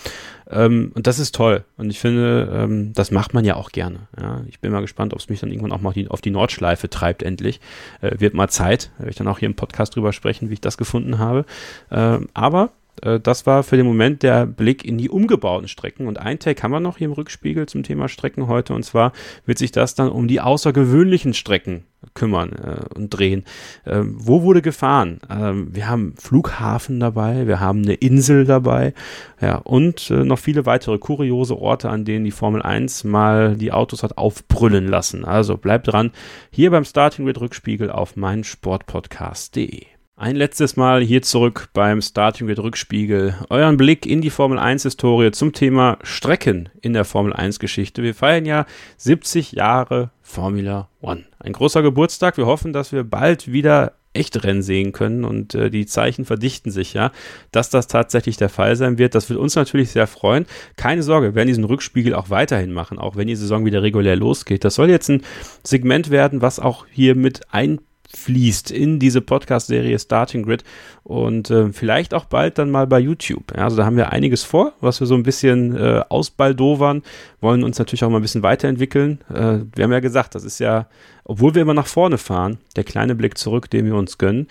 [0.50, 1.64] Ähm, und das ist toll.
[1.76, 4.00] Und ich finde, ähm, das macht man ja auch gerne.
[4.20, 4.42] Ja.
[4.48, 6.90] Ich bin mal gespannt, ob es mich dann irgendwann auch mal die, auf die Nordschleife
[6.90, 7.60] treibt, endlich.
[8.00, 8.90] Äh, wird mal Zeit.
[8.98, 11.46] Werde ich dann auch hier im Podcast drüber sprechen, wie ich das gefunden habe.
[11.90, 12.70] Ähm, aber
[13.00, 16.06] das war für den Moment der Blick in die umgebauten Strecken.
[16.06, 18.74] Und ein Take haben wir noch hier im Rückspiegel zum Thema Strecken heute.
[18.74, 19.12] Und zwar
[19.46, 21.84] wird sich das dann um die außergewöhnlichen Strecken
[22.14, 23.44] kümmern äh, und drehen.
[23.86, 25.20] Ähm, wo wurde gefahren?
[25.30, 28.94] Ähm, wir haben Flughafen dabei, wir haben eine Insel dabei,
[29.40, 33.72] ja, und äh, noch viele weitere kuriose Orte, an denen die Formel 1 mal die
[33.72, 35.24] Autos hat aufbrüllen lassen.
[35.24, 36.12] Also bleibt dran,
[36.50, 39.91] hier beim Starting Grid Rückspiegel auf meinsportpodcast.de.
[40.22, 43.34] Ein letztes Mal hier zurück beim Starting Grid Rückspiegel.
[43.50, 48.04] Euren Blick in die Formel 1 Historie zum Thema Strecken in der Formel 1 Geschichte.
[48.04, 48.66] Wir feiern ja
[48.98, 51.24] 70 Jahre Formula One.
[51.40, 52.36] Ein großer Geburtstag.
[52.36, 56.70] Wir hoffen, dass wir bald wieder echte Rennen sehen können und äh, die Zeichen verdichten
[56.70, 57.10] sich ja,
[57.50, 59.16] dass das tatsächlich der Fall sein wird.
[59.16, 60.46] Das wird uns natürlich sehr freuen.
[60.76, 64.14] Keine Sorge, wir werden diesen Rückspiegel auch weiterhin machen, auch wenn die Saison wieder regulär
[64.14, 64.62] losgeht.
[64.62, 65.22] Das soll jetzt ein
[65.64, 67.80] Segment werden, was auch hier mit ein
[68.14, 70.64] fließt in diese Podcast-Serie Starting Grid
[71.02, 73.56] und äh, vielleicht auch bald dann mal bei YouTube.
[73.56, 77.02] Ja, also da haben wir einiges vor, was wir so ein bisschen äh, ausbaldowern,
[77.40, 79.20] wollen uns natürlich auch mal ein bisschen weiterentwickeln.
[79.30, 80.88] Äh, wir haben ja gesagt, das ist ja,
[81.24, 84.46] obwohl wir immer nach vorne fahren, der kleine Blick zurück, den wir uns gönnen.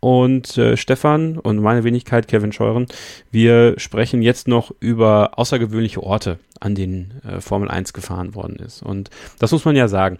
[0.00, 2.86] Und äh, Stefan und meine Wenigkeit, Kevin Scheuren,
[3.30, 8.82] wir sprechen jetzt noch über außergewöhnliche Orte, an denen äh, Formel 1 gefahren worden ist.
[8.82, 10.18] Und das muss man ja sagen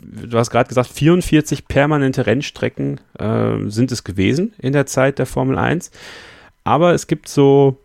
[0.00, 5.26] du hast gerade gesagt, 44 permanente Rennstrecken äh, sind es gewesen in der Zeit der
[5.26, 5.90] Formel 1.
[6.64, 7.78] Aber es gibt so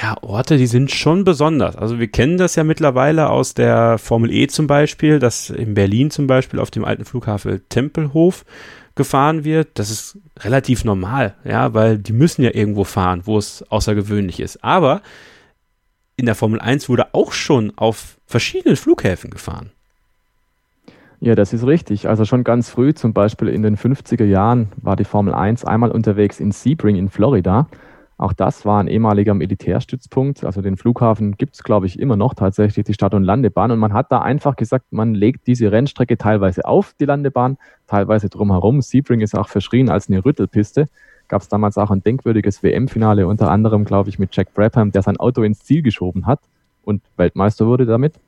[0.00, 1.74] ja, Orte, die sind schon besonders.
[1.76, 6.10] Also wir kennen das ja mittlerweile aus der Formel E zum Beispiel, dass in Berlin
[6.10, 8.44] zum Beispiel auf dem alten Flughafen Tempelhof
[8.94, 9.78] gefahren wird.
[9.78, 14.62] Das ist relativ normal, ja, weil die müssen ja irgendwo fahren, wo es außergewöhnlich ist.
[14.64, 15.02] Aber
[16.16, 19.70] in der Formel 1 wurde auch schon auf verschiedenen Flughäfen gefahren.
[21.20, 22.08] Ja, das ist richtig.
[22.08, 25.90] Also schon ganz früh, zum Beispiel in den 50er Jahren, war die Formel 1 einmal
[25.90, 27.68] unterwegs in Sebring in Florida.
[28.20, 30.44] Auch das war ein ehemaliger Militärstützpunkt.
[30.44, 33.70] Also den Flughafen gibt es, glaube ich, immer noch tatsächlich, die Start- und Landebahn.
[33.70, 37.56] Und man hat da einfach gesagt, man legt diese Rennstrecke teilweise auf die Landebahn,
[37.86, 38.82] teilweise drumherum.
[38.82, 40.90] Sebring ist auch verschrien als eine Rüttelpiste.
[41.28, 45.00] Gab es damals auch ein denkwürdiges WM-Finale, unter anderem, glaube ich, mit Jack Brabham, der
[45.00, 46.40] sein Auto ins Ziel geschoben hat
[46.82, 48.20] und Weltmeister wurde damit.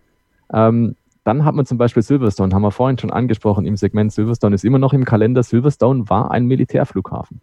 [0.55, 4.55] Ähm, dann hat man zum Beispiel Silverstone, haben wir vorhin schon angesprochen im Segment Silverstone,
[4.55, 5.43] ist immer noch im Kalender.
[5.43, 7.43] Silverstone war ein Militärflughafen.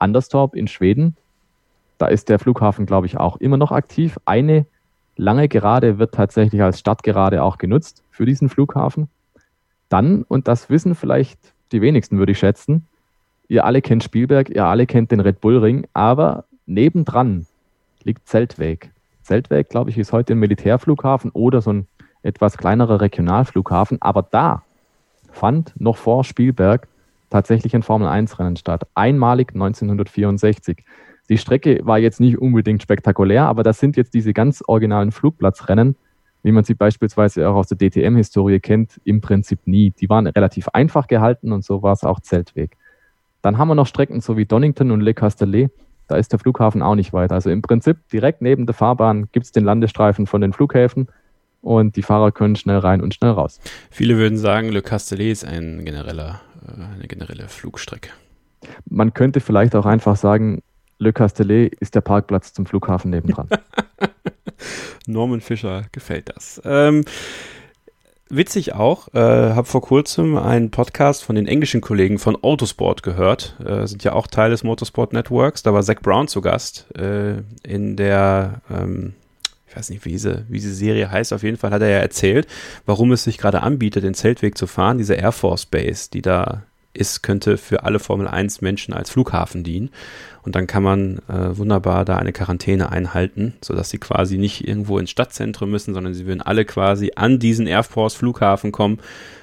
[0.00, 1.16] Anderstorp in Schweden,
[1.98, 4.18] da ist der Flughafen, glaube ich, auch immer noch aktiv.
[4.24, 4.66] Eine
[5.16, 9.08] lange Gerade wird tatsächlich als Stadtgerade auch genutzt für diesen Flughafen.
[9.88, 11.38] Dann, und das wissen vielleicht
[11.72, 12.86] die wenigsten, würde ich schätzen,
[13.48, 17.46] ihr alle kennt Spielberg, ihr alle kennt den Red Bull Ring, aber nebendran
[18.02, 18.90] liegt Zeltweg.
[19.22, 21.86] Zeltweg, glaube ich, ist heute ein Militärflughafen oder so ein
[22.22, 24.62] etwas kleinerer Regionalflughafen, aber da
[25.30, 26.88] fand noch vor Spielberg
[27.30, 28.86] tatsächlich ein Formel-1-Rennen statt.
[28.94, 30.84] Einmalig 1964.
[31.28, 35.96] Die Strecke war jetzt nicht unbedingt spektakulär, aber das sind jetzt diese ganz originalen Flugplatzrennen,
[36.42, 39.90] wie man sie beispielsweise auch aus der DTM-Historie kennt, im Prinzip nie.
[39.90, 42.76] Die waren relativ einfach gehalten und so war es auch Zeltweg.
[43.40, 45.70] Dann haben wir noch Strecken so wie Donington und Le Castellet.
[46.08, 47.32] Da ist der Flughafen auch nicht weit.
[47.32, 51.08] Also im Prinzip direkt neben der Fahrbahn gibt es den Landestreifen von den Flughäfen
[51.62, 53.60] und die Fahrer können schnell rein und schnell raus.
[53.90, 58.10] Viele würden sagen, Le Castellet ist ein genereller, äh, eine generelle Flugstrecke.
[58.88, 60.62] Man könnte vielleicht auch einfach sagen,
[61.04, 63.48] Le Castellet ist der Parkplatz zum Flughafen nebendran.
[65.06, 66.60] Norman Fischer gefällt das.
[66.64, 67.04] Ähm,
[68.30, 73.56] witzig auch, äh, habe vor kurzem einen Podcast von den englischen Kollegen von Autosport gehört,
[73.64, 75.62] äh, sind ja auch Teil des Motorsport Networks.
[75.62, 79.14] Da war Zach Brown zu Gast äh, in der, ähm,
[79.68, 81.34] ich weiß nicht, wie diese, wie diese Serie heißt.
[81.34, 82.46] Auf jeden Fall hat er ja erzählt,
[82.86, 86.62] warum es sich gerade anbietet, den Zeltweg zu fahren, diese Air Force Base, die da
[86.96, 89.90] ist, könnte für alle Formel 1 Menschen als Flughafen dienen.
[90.42, 94.98] Und dann kann man äh, wunderbar da eine Quarantäne einhalten, sodass sie quasi nicht irgendwo
[94.98, 99.00] ins Stadtzentrum müssen, sondern sie würden alle quasi an diesen Air Force Flughafen kommen,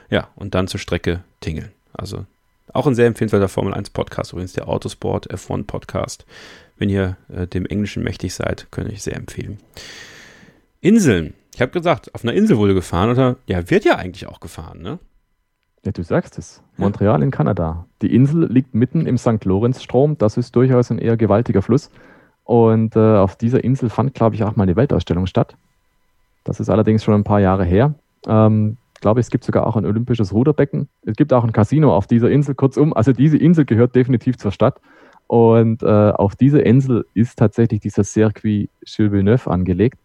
[0.10, 1.72] ja, und dann zur Strecke tingeln.
[1.94, 2.26] Also
[2.74, 6.26] auch ein sehr empfehlenswerter Formel 1 Podcast, übrigens der Autosport F1 Podcast.
[6.78, 9.60] Wenn ihr äh, dem Englischen mächtig seid, könnte ich sehr empfehlen.
[10.80, 11.34] Inseln.
[11.54, 14.82] Ich habe gesagt, auf einer Insel wurde gefahren oder ja, wird ja eigentlich auch gefahren,
[14.82, 15.00] ne?
[15.84, 16.62] Ja, du sagst es.
[16.78, 17.86] Montreal in Kanada.
[18.04, 19.44] Die Insel liegt mitten im St.
[19.44, 20.18] Lorenz-Strom.
[20.18, 21.90] Das ist durchaus ein eher gewaltiger Fluss.
[22.44, 25.56] Und äh, auf dieser Insel fand, glaube ich, auch mal eine Weltausstellung statt.
[26.44, 27.96] Das ist allerdings schon ein paar Jahre her.
[28.28, 30.88] Ähm, ich glaube, es gibt sogar auch ein olympisches Ruderbecken.
[31.04, 32.54] Es gibt auch ein Casino auf dieser Insel.
[32.54, 34.80] Kurzum, also diese Insel gehört definitiv zur Stadt.
[35.26, 39.98] Und äh, auf dieser Insel ist tatsächlich dieser Circuit Gilles Villeneuve angelegt.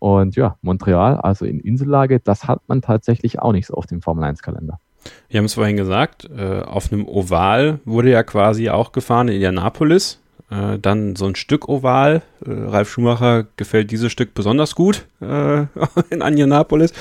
[0.00, 4.00] Und ja, Montreal, also in Insellage, das hat man tatsächlich auch nicht so auf dem
[4.00, 4.80] Formel-1-Kalender.
[5.28, 9.34] Wir haben es vorhin gesagt, äh, auf einem Oval wurde ja quasi auch gefahren in
[9.34, 10.20] Indianapolis.
[10.50, 12.22] Äh, dann so ein Stück Oval.
[12.44, 15.60] Äh, Ralf Schumacher gefällt dieses Stück besonders gut äh,
[16.10, 16.92] in Indianapolis.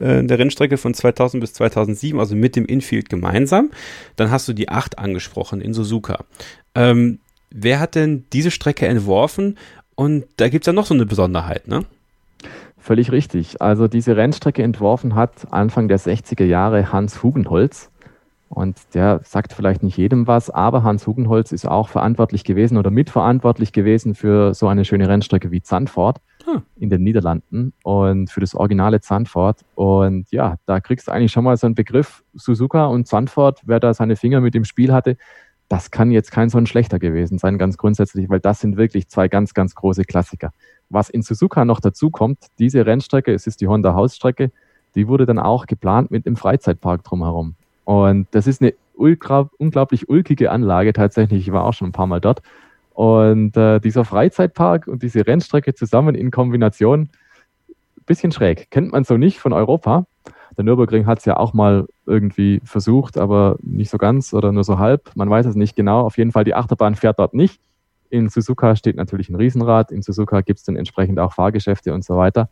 [0.00, 3.70] Äh, der Rennstrecke von 2000 bis 2007, also mit dem Infield gemeinsam.
[4.16, 6.24] Dann hast du die 8 angesprochen in Suzuka.
[6.74, 9.56] Ähm, wer hat denn diese Strecke entworfen?
[9.94, 11.84] Und da gibt es ja noch so eine Besonderheit, ne?
[12.86, 13.60] Völlig richtig.
[13.60, 17.90] Also diese Rennstrecke entworfen hat Anfang der 60er Jahre Hans Hugenholz.
[18.48, 22.92] Und der sagt vielleicht nicht jedem was, aber Hans Hugenholz ist auch verantwortlich gewesen oder
[22.92, 26.62] mitverantwortlich gewesen für so eine schöne Rennstrecke wie Zandvoort hm.
[26.76, 29.64] in den Niederlanden und für das originale Zandvoort.
[29.74, 33.80] Und ja, da kriegst du eigentlich schon mal so einen Begriff Suzuka und Zandvoort, wer
[33.80, 35.16] da seine Finger mit dem Spiel hatte,
[35.68, 39.08] das kann jetzt kein so ein schlechter gewesen sein, ganz grundsätzlich, weil das sind wirklich
[39.08, 40.52] zwei ganz, ganz große Klassiker.
[40.88, 44.50] Was in Suzuka noch dazu kommt, diese Rennstrecke, es ist die Honda Hausstrecke,
[44.94, 47.54] die wurde dann auch geplant mit dem Freizeitpark drumherum.
[47.84, 51.46] Und das ist eine ultra, unglaublich ulkige Anlage tatsächlich.
[51.46, 52.42] Ich war auch schon ein paar Mal dort.
[52.94, 57.10] Und äh, dieser Freizeitpark und diese Rennstrecke zusammen in Kombination,
[58.06, 58.70] bisschen schräg.
[58.70, 60.06] Kennt man so nicht von Europa.
[60.56, 64.64] Der Nürburgring hat es ja auch mal irgendwie versucht, aber nicht so ganz oder nur
[64.64, 65.10] so halb.
[65.14, 66.00] Man weiß es nicht genau.
[66.00, 67.60] Auf jeden Fall, die Achterbahn fährt dort nicht.
[68.10, 69.90] In Suzuka steht natürlich ein Riesenrad.
[69.90, 72.48] In Suzuka gibt es dann entsprechend auch Fahrgeschäfte und so weiter.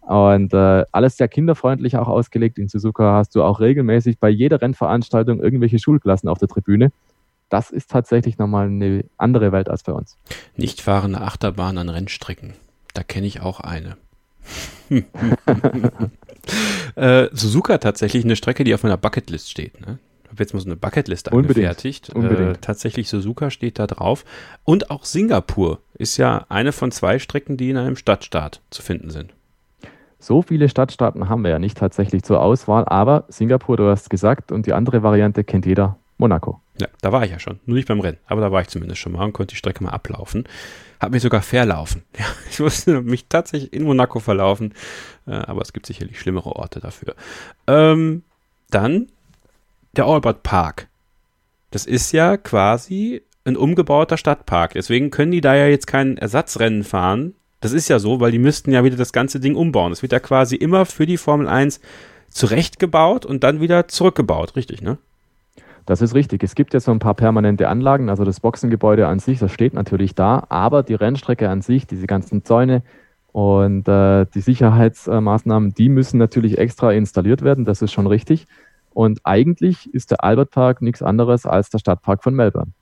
[0.00, 2.58] Und äh, alles sehr kinderfreundlich auch ausgelegt.
[2.58, 6.92] In Suzuka hast du auch regelmäßig bei jeder Rennveranstaltung irgendwelche Schulklassen auf der Tribüne.
[7.48, 10.16] Das ist tatsächlich nochmal eine andere Welt als bei uns.
[10.56, 12.54] Nicht fahrende Achterbahn an Rennstrecken.
[12.94, 13.96] Da kenne ich auch eine.
[16.94, 19.80] äh, Suzuka tatsächlich eine Strecke, die auf meiner Bucketlist steht.
[19.80, 19.98] Ne?
[20.28, 21.66] Habe jetzt mal so eine Bucketliste Unbedingt.
[21.66, 22.10] angefertigt.
[22.10, 22.56] Unbedingt.
[22.56, 24.24] Äh, tatsächlich Suzuka steht da drauf.
[24.64, 29.10] Und auch Singapur ist ja eine von zwei Strecken, die in einem Stadtstaat zu finden
[29.10, 29.32] sind.
[30.18, 34.50] So viele Stadtstaaten haben wir ja nicht tatsächlich zur Auswahl, aber Singapur, du hast gesagt,
[34.50, 36.60] und die andere Variante kennt jeder, Monaco.
[36.80, 37.60] Ja, da war ich ja schon.
[37.66, 39.84] Nur nicht beim Rennen, aber da war ich zumindest schon mal und konnte die Strecke
[39.84, 40.44] mal ablaufen.
[41.00, 42.02] Hab mich sogar verlaufen.
[42.18, 44.72] Ja, ich musste mich tatsächlich in Monaco verlaufen,
[45.26, 47.14] äh, aber es gibt sicherlich schlimmere Orte dafür.
[47.66, 48.22] Ähm,
[48.70, 49.08] dann
[49.96, 50.88] der Albert Park.
[51.70, 54.74] Das ist ja quasi ein umgebauter Stadtpark.
[54.74, 57.34] Deswegen können die da ja jetzt kein Ersatzrennen fahren.
[57.60, 59.90] Das ist ja so, weil die müssten ja wieder das ganze Ding umbauen.
[59.90, 61.80] Das wird ja quasi immer für die Formel 1
[62.28, 64.98] zurechtgebaut und dann wieder zurückgebaut, richtig, ne?
[65.86, 66.42] Das ist richtig.
[66.42, 68.10] Es gibt ja so ein paar permanente Anlagen.
[68.10, 72.08] Also das Boxengebäude an sich, das steht natürlich da, aber die Rennstrecke an sich, diese
[72.08, 72.82] ganzen Zäune
[73.30, 77.64] und äh, die Sicherheitsmaßnahmen, die müssen natürlich extra installiert werden.
[77.64, 78.48] Das ist schon richtig.
[78.96, 82.72] Und eigentlich ist der Albert Park nichts anderes als der Stadtpark von Melbourne.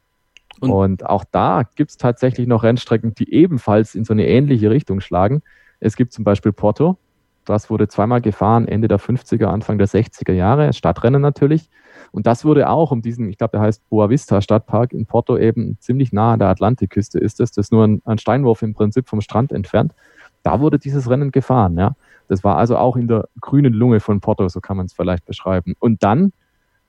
[0.61, 4.71] Und, und auch da gibt es tatsächlich noch Rennstrecken, die ebenfalls in so eine ähnliche
[4.71, 5.43] Richtung schlagen.
[5.81, 6.99] Es gibt zum Beispiel Porto.
[7.45, 11.69] Das wurde zweimal gefahren, Ende der 50er, Anfang der 60er Jahre, Stadtrennen natürlich.
[12.13, 15.37] Und das wurde auch um diesen, ich glaube, der heißt Boa Vista Stadtpark in Porto
[15.37, 17.51] eben ziemlich nah an der Atlantikküste ist es.
[17.51, 19.97] Das ist nur ein, ein Steinwurf im Prinzip vom Strand entfernt.
[20.45, 21.97] Da wurde dieses Rennen gefahren, ja.
[22.35, 25.25] Das war also auch in der grünen Lunge von Porto, so kann man es vielleicht
[25.25, 25.75] beschreiben.
[25.79, 26.33] Und dann,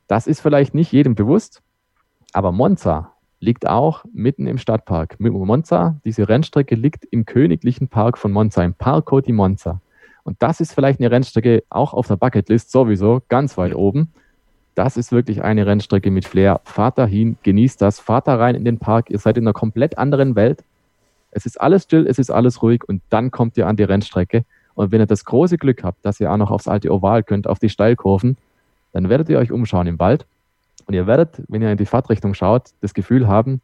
[0.07, 1.61] das ist vielleicht nicht jedem bewusst,
[2.33, 5.19] aber Monza liegt auch mitten im Stadtpark.
[5.19, 9.81] Monza, diese Rennstrecke liegt im königlichen Park von Monza, im Parco di Monza.
[10.23, 14.11] Und das ist vielleicht eine Rennstrecke auch auf der Bucketlist sowieso ganz weit oben.
[14.73, 16.59] Das ist wirklich eine Rennstrecke mit Flair.
[16.63, 19.11] Fahrt dahin, genießt das, fahrt da rein in den Park.
[19.11, 20.63] Ihr seid in einer komplett anderen Welt.
[21.29, 24.43] Es ist alles still, es ist alles ruhig und dann kommt ihr an die Rennstrecke.
[24.75, 27.47] Und wenn ihr das große Glück habt, dass ihr auch noch aufs alte Oval könnt,
[27.47, 28.37] auf die Steilkurven,
[28.93, 30.25] dann werdet ihr euch umschauen im Wald.
[30.85, 33.61] Und ihr werdet, wenn ihr in die Fahrtrichtung schaut, das Gefühl haben,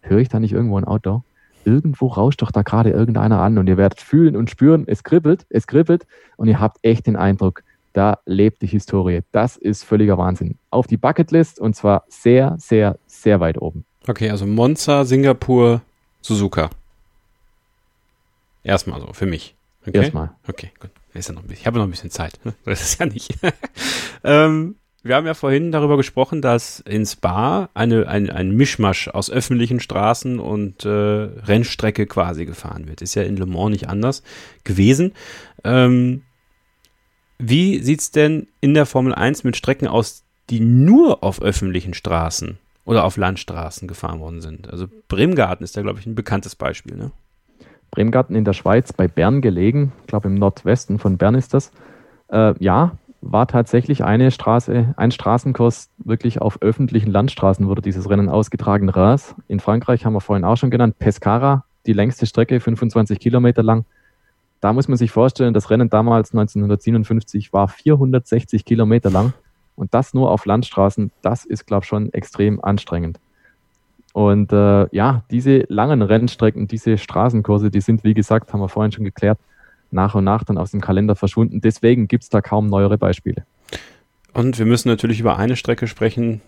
[0.00, 1.22] höre ich da nicht irgendwo ein Auto?
[1.64, 5.46] Irgendwo rauscht doch da gerade irgendeiner an und ihr werdet fühlen und spüren, es kribbelt,
[5.48, 7.62] es kribbelt und ihr habt echt den Eindruck,
[7.94, 9.20] da lebt die Historie.
[9.32, 10.58] Das ist völliger Wahnsinn.
[10.70, 13.84] Auf die Bucketlist und zwar sehr, sehr, sehr weit oben.
[14.06, 15.80] Okay, also Monza, Singapur,
[16.20, 16.70] Suzuka.
[18.62, 19.54] Erstmal so, für mich.
[19.86, 19.98] Okay?
[19.98, 20.30] Erstmal.
[20.46, 20.90] Okay, gut.
[21.12, 22.38] Ist ja noch ein bisschen, ich habe noch ein bisschen Zeit.
[22.64, 23.34] Das ist ja nicht.
[24.24, 29.30] ähm, wir haben ja vorhin darüber gesprochen, dass in Spa eine, ein, ein Mischmasch aus
[29.30, 33.02] öffentlichen Straßen und äh, Rennstrecke quasi gefahren wird.
[33.02, 34.22] Ist ja in Le Mans nicht anders
[34.64, 35.12] gewesen.
[35.62, 36.22] Ähm,
[37.38, 42.58] wie sieht's denn in der Formel 1 mit Strecken aus, die nur auf öffentlichen Straßen
[42.86, 44.70] oder auf Landstraßen gefahren worden sind?
[44.70, 46.96] Also Bremgarten ist da, glaube ich, ein bekanntes Beispiel.
[46.96, 47.12] Ne?
[47.94, 51.70] Bremgarten in der Schweiz bei Bern gelegen, ich glaube im Nordwesten von Bern ist das.
[52.28, 58.28] Äh, ja, war tatsächlich eine Straße, ein Straßenkurs wirklich auf öffentlichen Landstraßen wurde dieses Rennen
[58.28, 58.88] ausgetragen.
[58.88, 60.98] Reims in Frankreich haben wir vorhin auch schon genannt.
[60.98, 63.84] Pescara, die längste Strecke, 25 Kilometer lang.
[64.60, 69.34] Da muss man sich vorstellen, das Rennen damals 1957 war 460 Kilometer lang
[69.76, 71.12] und das nur auf Landstraßen.
[71.22, 73.20] Das ist, glaube ich, schon extrem anstrengend.
[74.14, 78.92] Und äh, ja, diese langen Rennstrecken, diese Straßenkurse, die sind, wie gesagt, haben wir vorhin
[78.92, 79.40] schon geklärt,
[79.90, 81.60] nach und nach dann aus dem Kalender verschwunden.
[81.60, 83.44] Deswegen gibt es da kaum neuere Beispiele.
[84.32, 86.42] Und wir müssen natürlich über eine Strecke sprechen,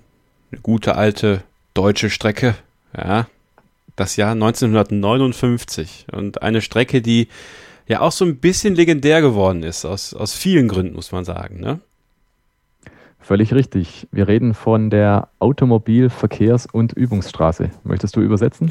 [0.52, 1.42] eine gute alte
[1.74, 2.54] deutsche Strecke,
[2.96, 3.26] ja,
[3.96, 7.26] das Jahr 1959 und eine Strecke, die
[7.88, 11.58] ja auch so ein bisschen legendär geworden ist, aus, aus vielen Gründen, muss man sagen,
[11.58, 11.80] ne?
[13.26, 14.06] Völlig richtig.
[14.12, 17.70] Wir reden von der Automobil-, Verkehrs- und Übungsstraße.
[17.82, 18.70] Möchtest du übersetzen?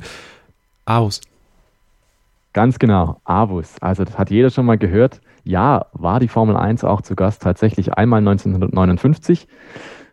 [0.85, 1.19] Aus.
[2.53, 3.75] Ganz genau, Avus.
[3.81, 5.19] Also das hat jeder schon mal gehört.
[5.43, 9.45] Ja, war die Formel 1 auch zu Gast, tatsächlich einmal 1959.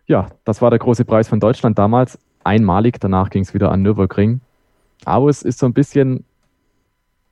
[0.07, 2.19] Ja, das war der große Preis von Deutschland damals.
[2.43, 4.41] Einmalig, danach ging es wieder an Nürburgring.
[5.05, 6.25] Avus ist so ein bisschen,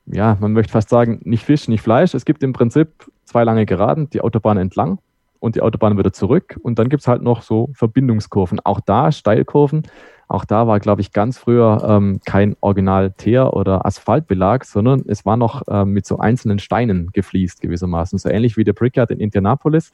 [0.06, 2.14] ja, man möchte fast sagen, nicht Fisch, nicht Fleisch.
[2.14, 5.00] Es gibt im Prinzip zwei lange Geraden, die Autobahn entlang
[5.40, 6.58] und die Autobahn wieder zurück.
[6.62, 8.60] Und dann gibt es halt noch so Verbindungskurven.
[8.60, 9.82] Auch da Steilkurven.
[10.28, 15.36] Auch da war, glaube ich, ganz früher ähm, kein Original-Teer- oder Asphaltbelag, sondern es war
[15.36, 18.16] noch ähm, mit so einzelnen Steinen gefliest gewissermaßen.
[18.18, 19.92] So ähnlich wie der Brickyard in Indianapolis.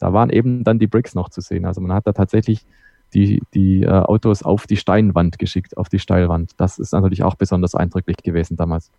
[0.00, 1.64] Da waren eben dann die Bricks noch zu sehen.
[1.64, 2.64] Also man hat da tatsächlich
[3.14, 6.52] die, die äh, Autos auf die Steinwand geschickt, auf die Steilwand.
[6.56, 8.90] Das ist natürlich auch besonders eindrücklich gewesen damals.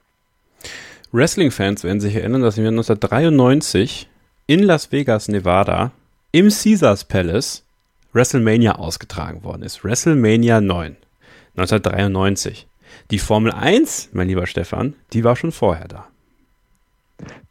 [1.12, 4.10] Wrestling-Fans werden sich erinnern, dass wir 1993
[4.50, 5.92] in Las Vegas, Nevada,
[6.32, 7.64] im Caesars Palace
[8.14, 9.84] WrestleMania ausgetragen worden ist.
[9.84, 10.98] WrestleMania 9,
[11.56, 12.66] 1993.
[13.12, 16.08] Die Formel 1, mein lieber Stefan, die war schon vorher da.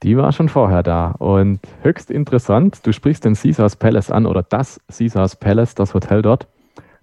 [0.02, 4.42] Die war schon vorher da und höchst interessant, du sprichst den Caesars Palace an oder
[4.42, 6.48] das Caesars Palace, das Hotel dort,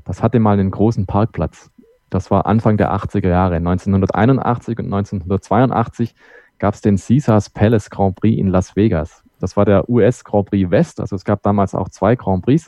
[0.04, 1.72] das hatte mal einen großen Parkplatz.
[2.10, 3.56] Das war Anfang der 80er Jahre.
[3.56, 6.14] 1981 und 1982
[6.60, 9.25] gab es den Caesars Palace Grand Prix in Las Vegas.
[9.40, 12.68] Das war der US Grand Prix West, also es gab damals auch zwei Grand Prix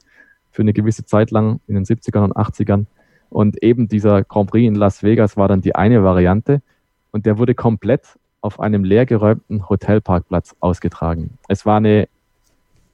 [0.51, 2.85] für eine gewisse Zeit lang in den 70ern und 80ern.
[3.29, 6.61] Und eben dieser Grand Prix in Las Vegas war dann die eine Variante
[7.11, 8.01] und der wurde komplett
[8.41, 11.37] auf einem leergeräumten Hotelparkplatz ausgetragen.
[11.47, 12.07] Es war eine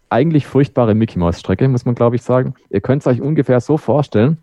[0.10, 2.56] eigentlich furchtbare Mickey Mouse Strecke, muss man glaube ich sagen.
[2.70, 4.38] Ihr könnt es euch ungefähr so vorstellen,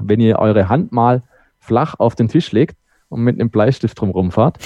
[0.00, 1.22] wenn ihr eure Hand mal
[1.60, 2.76] flach auf den Tisch legt
[3.08, 4.58] und mit einem Bleistift drumherum fahrt,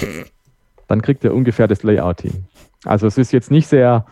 [0.87, 2.45] dann kriegt ihr ungefähr das Layout hin.
[2.87, 4.05] Also es ist jetzt nicht sehr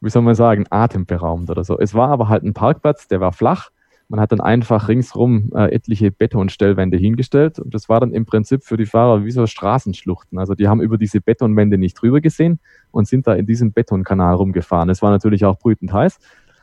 [0.00, 1.78] wie soll man sagen, atemberaubend oder so.
[1.78, 3.70] Es war aber halt ein Parkplatz, der war flach.
[4.08, 8.64] Man hat dann einfach ringsrum äh, etliche Betonstellwände hingestellt und das war dann im Prinzip
[8.64, 10.38] für die Fahrer wie so Straßenschluchten.
[10.38, 12.58] Also die haben über diese Betonwände nicht drüber gesehen
[12.90, 14.88] und sind da in diesem Betonkanal rumgefahren.
[14.88, 16.18] Es war natürlich auch brütend heiß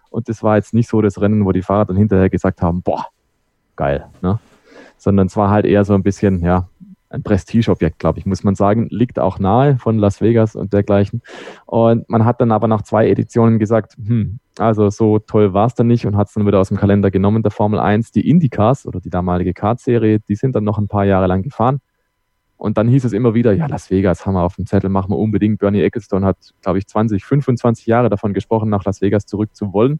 [0.09, 2.81] und das war jetzt nicht so das Rennen, wo die Fahrer dann hinterher gesagt haben,
[2.81, 3.05] boah,
[3.77, 4.39] geil, ne?
[4.97, 6.67] Sondern es war halt eher so ein bisschen, ja,
[7.09, 8.87] ein Prestigeobjekt, glaube ich, muss man sagen.
[8.89, 11.21] Liegt auch nahe von Las Vegas und dergleichen.
[11.65, 15.75] Und man hat dann aber nach zwei Editionen gesagt, hm, also so toll war es
[15.75, 18.11] dann nicht und hat es dann wieder aus dem Kalender genommen, der Formel 1.
[18.11, 21.79] Die Indycars oder die damalige Kart-Serie, die sind dann noch ein paar Jahre lang gefahren.
[22.57, 25.11] Und dann hieß es immer wieder, ja, Las Vegas haben wir auf dem Zettel, machen
[25.11, 25.59] wir unbedingt.
[25.59, 29.73] Bernie Ecclestone hat, glaube ich, 20, 25 Jahre davon gesprochen, nach Las Vegas zurück zu
[29.73, 29.99] wollen.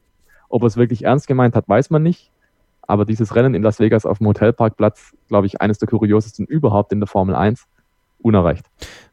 [0.50, 2.32] Ob er es wirklich ernst gemeint hat, weiß man nicht.
[2.88, 6.92] Aber dieses Rennen in Las Vegas auf dem Hotelparkplatz, glaube ich, eines der kuriosesten überhaupt
[6.94, 7.66] in der Formel 1,
[8.20, 8.66] unerreicht.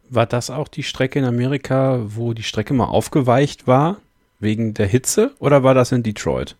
[0.08, 3.96] War das auch die Strecke in Amerika, wo die Strecke mal aufgeweicht war,
[4.38, 6.56] wegen der Hitze, oder war das in Detroit?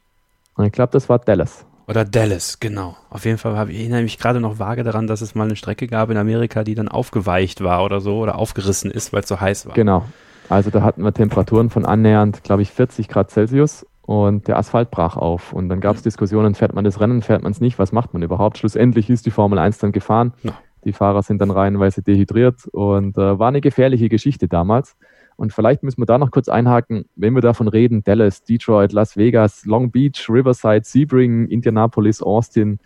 [0.63, 1.65] Ich glaube, das war Dallas.
[1.87, 2.97] Oder Dallas, genau.
[3.11, 5.57] Auf jeden Fall habe ich erinnere mich gerade noch vage daran, dass es mal eine
[5.57, 9.29] Strecke gab in Amerika, die dann aufgeweicht war oder so oder aufgerissen ist, weil es
[9.29, 9.75] so heiß war.
[9.75, 10.05] Genau.
[10.49, 14.91] Also da hatten wir Temperaturen von annähernd, glaube ich, 40 Grad Celsius und der Asphalt
[14.91, 15.53] brach auf.
[15.53, 18.13] Und dann gab es Diskussionen, fährt man das Rennen, fährt man es nicht, was macht
[18.13, 18.59] man überhaupt?
[18.59, 20.35] Schlussendlich ist die Formel 1 dann gefahren.
[20.43, 20.53] Ja.
[20.85, 24.97] Die Fahrer sind dann reihenweise dehydriert und äh, war eine gefährliche Geschichte damals.
[25.37, 29.17] Und vielleicht müssen wir da noch kurz einhaken, wenn wir davon reden, Dallas, Detroit, Las
[29.17, 32.79] Vegas, Long Beach, Riverside, Sebring, Indianapolis, Austin,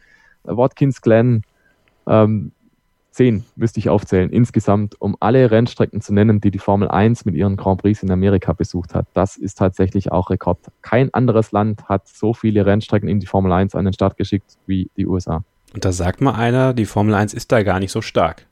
[0.45, 1.43] Watkins Glen,
[2.07, 2.53] ähm,
[3.11, 7.34] zehn müsste ich aufzählen insgesamt, um alle Rennstrecken zu nennen, die die Formel 1 mit
[7.34, 9.06] ihren Grand Prix in Amerika besucht hat.
[9.14, 10.59] Das ist tatsächlich auch Rekord.
[10.82, 14.56] Kein anderes Land hat so viele Rennstrecken in die Formel 1 an den Start geschickt
[14.66, 15.42] wie die USA.
[15.74, 18.46] Und da sagt mal einer, die Formel 1 ist da gar nicht so stark.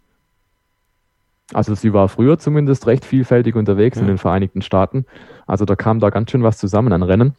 [1.52, 4.02] Also sie war früher zumindest recht vielfältig unterwegs ja.
[4.02, 5.06] in den Vereinigten Staaten.
[5.46, 7.34] Also da kam da ganz schön was zusammen an Rennen.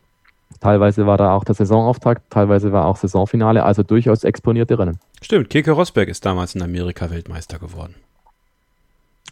[0.60, 5.00] Teilweise war da auch der Saisonauftakt, teilweise war auch Saisonfinale, also durchaus exponierte Rennen.
[5.22, 7.96] Stimmt, Keke Rosberg ist damals in Amerika Weltmeister geworden.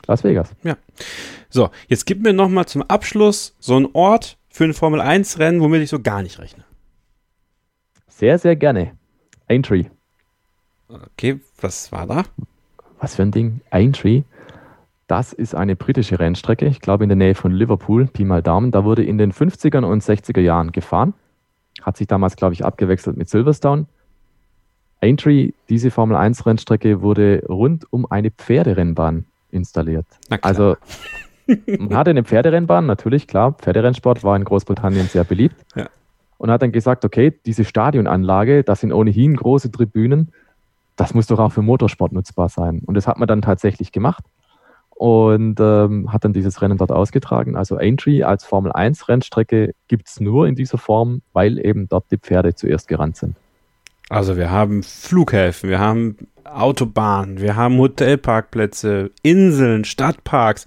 [0.07, 0.51] Las Vegas.
[0.63, 0.77] Ja.
[1.49, 5.61] So, jetzt gib mir nochmal zum Abschluss so einen Ort für ein Formel 1 Rennen,
[5.61, 6.63] womit ich so gar nicht rechne.
[8.07, 8.95] Sehr, sehr gerne.
[9.47, 9.85] Aintree.
[10.87, 12.23] Okay, was war da?
[12.99, 13.61] Was für ein Ding?
[13.71, 14.23] Aintree.
[15.07, 18.71] Das ist eine britische Rennstrecke, ich glaube in der Nähe von Liverpool, Pi mal Daumen.
[18.71, 21.13] Da wurde in den 50er und 60er Jahren gefahren.
[21.81, 23.85] Hat sich damals, glaube ich, abgewechselt mit Silverstone.
[25.01, 30.07] Aintree, diese Formel 1 Rennstrecke, wurde rund um eine Pferderennbahn installiert.
[30.41, 30.75] Also
[31.67, 33.53] man hatte eine Pferderennbahn, natürlich, klar.
[33.53, 35.55] Pferderennsport war in Großbritannien sehr beliebt.
[35.75, 35.87] Ja.
[36.39, 40.33] Und hat dann gesagt, okay, diese Stadionanlage, das sind ohnehin große Tribünen,
[40.95, 42.81] das muss doch auch für Motorsport nutzbar sein.
[42.85, 44.23] Und das hat man dann tatsächlich gemacht
[44.95, 47.55] und ähm, hat dann dieses Rennen dort ausgetragen.
[47.55, 52.05] Also Aintree als Formel 1 Rennstrecke gibt es nur in dieser Form, weil eben dort
[52.11, 53.35] die Pferde zuerst gerannt sind.
[54.09, 60.65] Also wir haben Flughäfen, wir haben Autobahnen, wir haben Hotelparkplätze, Inseln, Stadtparks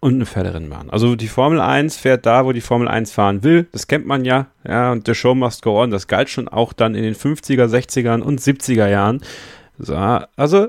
[0.00, 0.88] und eine Pferderennbahn.
[0.88, 3.66] Also die Formel 1 fährt da, wo die Formel 1 fahren will.
[3.72, 4.46] Das kennt man ja.
[4.66, 5.90] Ja, und der Show must go on.
[5.90, 9.20] Das galt schon auch dann in den 50er, 60er und 70er Jahren.
[9.78, 10.68] So, also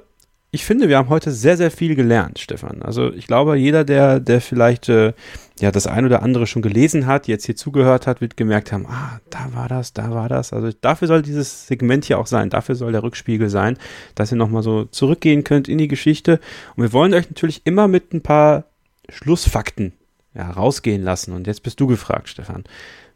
[0.55, 2.81] ich finde, wir haben heute sehr, sehr viel gelernt, Stefan.
[2.81, 5.11] Also ich glaube, jeder, der, der vielleicht äh,
[5.59, 8.85] ja das ein oder andere schon gelesen hat, jetzt hier zugehört hat, wird gemerkt haben,
[8.87, 10.53] ah, da war das, da war das.
[10.53, 13.77] Also dafür soll dieses Segment hier auch sein, dafür soll der Rückspiegel sein,
[14.15, 16.39] dass ihr nochmal so zurückgehen könnt in die Geschichte.
[16.77, 18.63] Und wir wollen euch natürlich immer mit ein paar
[19.09, 19.91] Schlussfakten
[20.33, 21.33] ja, rausgehen lassen.
[21.33, 22.63] Und jetzt bist du gefragt, Stefan.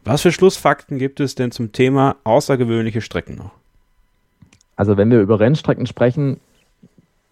[0.04, 3.52] Was für Schlussfakten gibt es denn zum Thema außergewöhnliche Strecken noch?
[4.76, 6.38] Also wenn wir über Rennstrecken sprechen,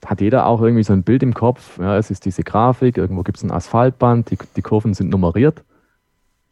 [0.05, 1.79] hat jeder auch irgendwie so ein Bild im Kopf.
[1.79, 5.65] Ja, es ist diese Grafik, irgendwo gibt es ein Asphaltband, die, die Kurven sind nummeriert.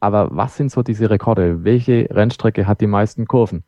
[0.01, 1.65] Aber was sind so diese Rekorde?
[1.65, 3.65] Welche Rennstrecke hat die meisten Kurven?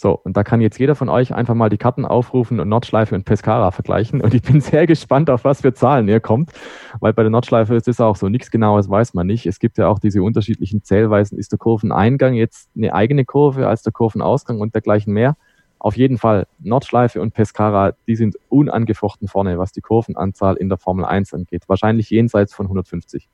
[0.00, 3.16] So, und da kann jetzt jeder von euch einfach mal die Karten aufrufen und Nordschleife
[3.16, 4.20] und Pescara vergleichen.
[4.20, 6.52] Und ich bin sehr gespannt, auf was für Zahlen ihr kommt,
[7.00, 9.46] weil bei der Nordschleife ist es auch so, nichts Genaues weiß man nicht.
[9.46, 11.36] Es gibt ja auch diese unterschiedlichen Zählweisen.
[11.36, 15.36] Ist der Kurveneingang jetzt eine eigene Kurve als der Kurvenausgang und dergleichen mehr?
[15.78, 20.78] Auf jeden Fall, Nordschleife und Pescara, die sind unangefochten vorne, was die Kurvenanzahl in der
[20.78, 21.62] Formel 1 angeht.
[21.68, 23.28] Wahrscheinlich jenseits von 150.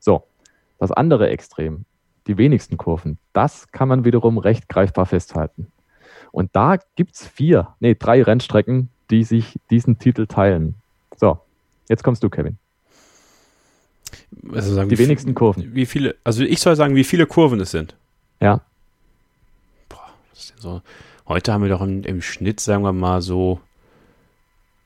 [0.00, 0.24] So,
[0.78, 1.84] das andere Extrem,
[2.26, 5.70] die wenigsten Kurven, das kann man wiederum recht greifbar festhalten.
[6.32, 10.74] Und da gibt es vier, nee, drei Rennstrecken, die sich diesen Titel teilen.
[11.16, 11.38] So,
[11.88, 12.58] jetzt kommst du, Kevin.
[14.52, 15.74] Also sagen, die wenigsten Kurven.
[15.74, 17.94] Wie viele, also ich soll sagen, wie viele Kurven es sind.
[18.40, 18.60] Ja.
[19.88, 20.82] Boah, was ist denn so?
[21.26, 23.60] Heute haben wir doch im, im Schnitt, sagen wir mal, so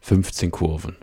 [0.02, 0.96] 15 Kurven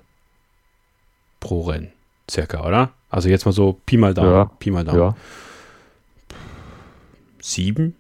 [1.39, 1.91] pro Rennen.
[2.29, 2.91] Circa, oder?
[3.09, 4.31] Also jetzt mal so Pi mal Daumen.
[4.31, 4.45] Ja.
[4.45, 4.99] Pi mal Daumen.
[4.99, 5.15] Ja.
[7.39, 7.95] Sieben?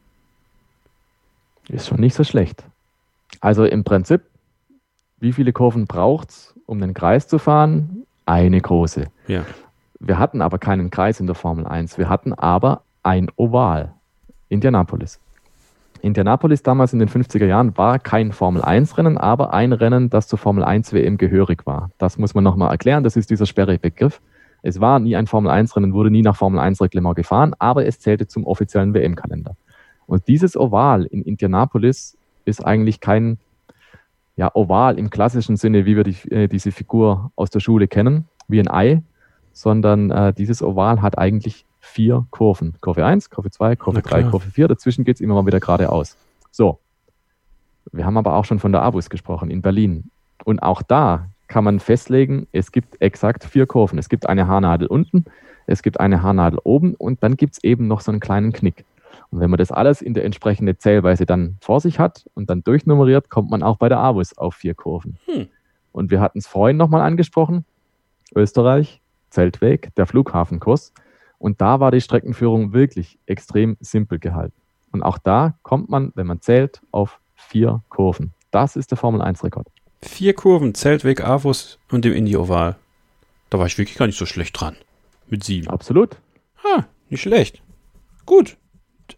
[1.69, 2.63] Ist schon nicht so schlecht.
[3.41, 4.21] Also im Prinzip,
[5.19, 8.05] wie viele Kurven braucht es, um den Kreis zu fahren?
[8.25, 9.05] Eine große.
[9.27, 9.45] Ja.
[9.99, 11.97] Wir hatten aber keinen Kreis in der Formel 1.
[11.97, 13.93] Wir hatten aber ein Oval.
[14.49, 15.19] Indianapolis.
[16.05, 21.17] Indianapolis damals in den 50er Jahren war kein Formel-1-Rennen, aber ein Rennen, das zur Formel-1-WM
[21.17, 21.89] gehörig war.
[21.97, 24.21] Das muss man nochmal erklären, das ist dieser sperrige Begriff.
[24.61, 28.93] Es war nie ein Formel-1-Rennen, wurde nie nach Formel-1-Reglement gefahren, aber es zählte zum offiziellen
[28.93, 29.55] WM-Kalender.
[30.05, 33.39] Und dieses Oval in Indianapolis ist eigentlich kein,
[34.35, 38.25] ja, oval im klassischen Sinne, wie wir die, äh, diese Figur aus der Schule kennen,
[38.47, 39.01] wie ein Ei,
[39.53, 42.73] sondern äh, dieses Oval hat eigentlich vier Kurven.
[42.81, 44.67] Kurve 1, Kurve 2, Kurve 3, Kurve 4.
[44.67, 46.17] Dazwischen geht es immer mal wieder geradeaus.
[46.51, 46.79] So.
[47.91, 50.09] Wir haben aber auch schon von der Abus gesprochen in Berlin.
[50.43, 53.99] Und auch da kann man festlegen, es gibt exakt vier Kurven.
[53.99, 55.25] Es gibt eine Haarnadel unten,
[55.67, 58.83] es gibt eine Haarnadel oben und dann gibt es eben noch so einen kleinen Knick.
[59.29, 62.63] Und wenn man das alles in der entsprechenden Zählweise dann vor sich hat und dann
[62.63, 65.17] durchnummeriert, kommt man auch bei der Abus auf vier Kurven.
[65.25, 65.47] Hm.
[65.91, 67.63] Und wir hatten es vorhin nochmal angesprochen.
[68.35, 70.93] Österreich, Zeltweg, der Flughafenkurs.
[71.39, 74.55] Und da war die Streckenführung wirklich extrem simpel gehalten.
[74.91, 78.33] Und auch da kommt man, wenn man zählt, auf vier Kurven.
[78.51, 79.67] Das ist der Formel 1-Rekord.
[80.01, 82.75] Vier Kurven, Zeltweg, Avus und dem Indie-Oval.
[83.49, 84.75] Da war ich wirklich gar nicht so schlecht dran.
[85.27, 85.67] Mit sieben.
[85.67, 86.17] Absolut.
[86.63, 87.61] Ah, nicht schlecht.
[88.25, 88.57] Gut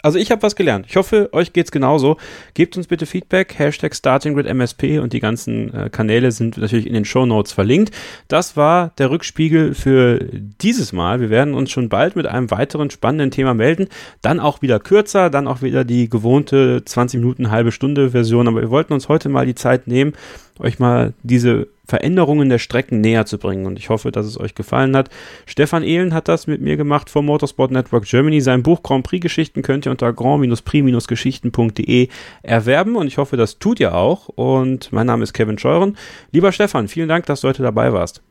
[0.02, 0.86] also ich habe was gelernt.
[0.88, 2.18] Ich hoffe, euch geht's genauso.
[2.54, 3.58] Gebt uns bitte Feedback.
[3.58, 7.94] Hashtag StartingGridMSP und die ganzen äh, Kanäle sind natürlich in den Show Notes verlinkt.
[8.28, 10.20] Das war der Rückspiegel für
[10.62, 11.20] dieses Mal.
[11.20, 13.88] Wir werden uns schon bald mit einem weiteren spannenden Thema melden.
[14.22, 18.48] Dann auch wieder kürzer, dann auch wieder die gewohnte 20 Minuten, halbe Stunde Version.
[18.48, 20.14] Aber wir wollten uns heute mal die Zeit nehmen,
[20.60, 23.66] euch mal diese Veränderungen der Strecken näher zu bringen.
[23.66, 25.10] Und ich hoffe, dass es euch gefallen hat.
[25.46, 28.42] Stefan Ehlen hat das mit mir gemacht vom Motorsport Network Germany.
[28.42, 32.10] Sein Buch Grand Prix Geschichten könnt ihr unter grand-prix-geschichten.de
[32.44, 32.96] erwerben.
[32.96, 34.28] Und ich hoffe, das tut ihr auch.
[34.30, 35.98] Und mein Name ist Kevin Scheuren.
[36.32, 38.22] Lieber Stefan, vielen Dank, dass du heute dabei warst.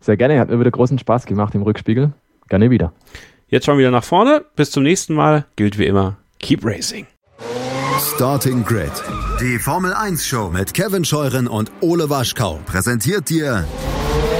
[0.00, 0.38] Sehr gerne.
[0.38, 2.12] Hat mir wieder großen Spaß gemacht im Rückspiegel.
[2.48, 2.92] Gerne wieder.
[3.48, 4.44] Jetzt schauen wir wieder nach vorne.
[4.56, 5.46] Bis zum nächsten Mal.
[5.56, 6.18] Gilt wie immer.
[6.38, 7.06] Keep racing.
[7.96, 8.92] Starting Grid.
[9.40, 13.66] Die Formel 1 Show mit Kevin Scheuren und Ole Waschkau präsentiert dir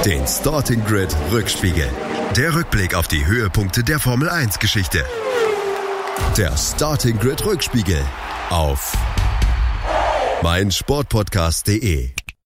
[0.05, 1.89] den Starting Grid Rückspiegel.
[2.37, 5.03] Der Rückblick auf die Höhepunkte der Formel 1 Geschichte.
[6.37, 8.01] Der Starting Grid Rückspiegel
[8.49, 8.93] auf
[10.41, 12.18] meinsportpodcast.de.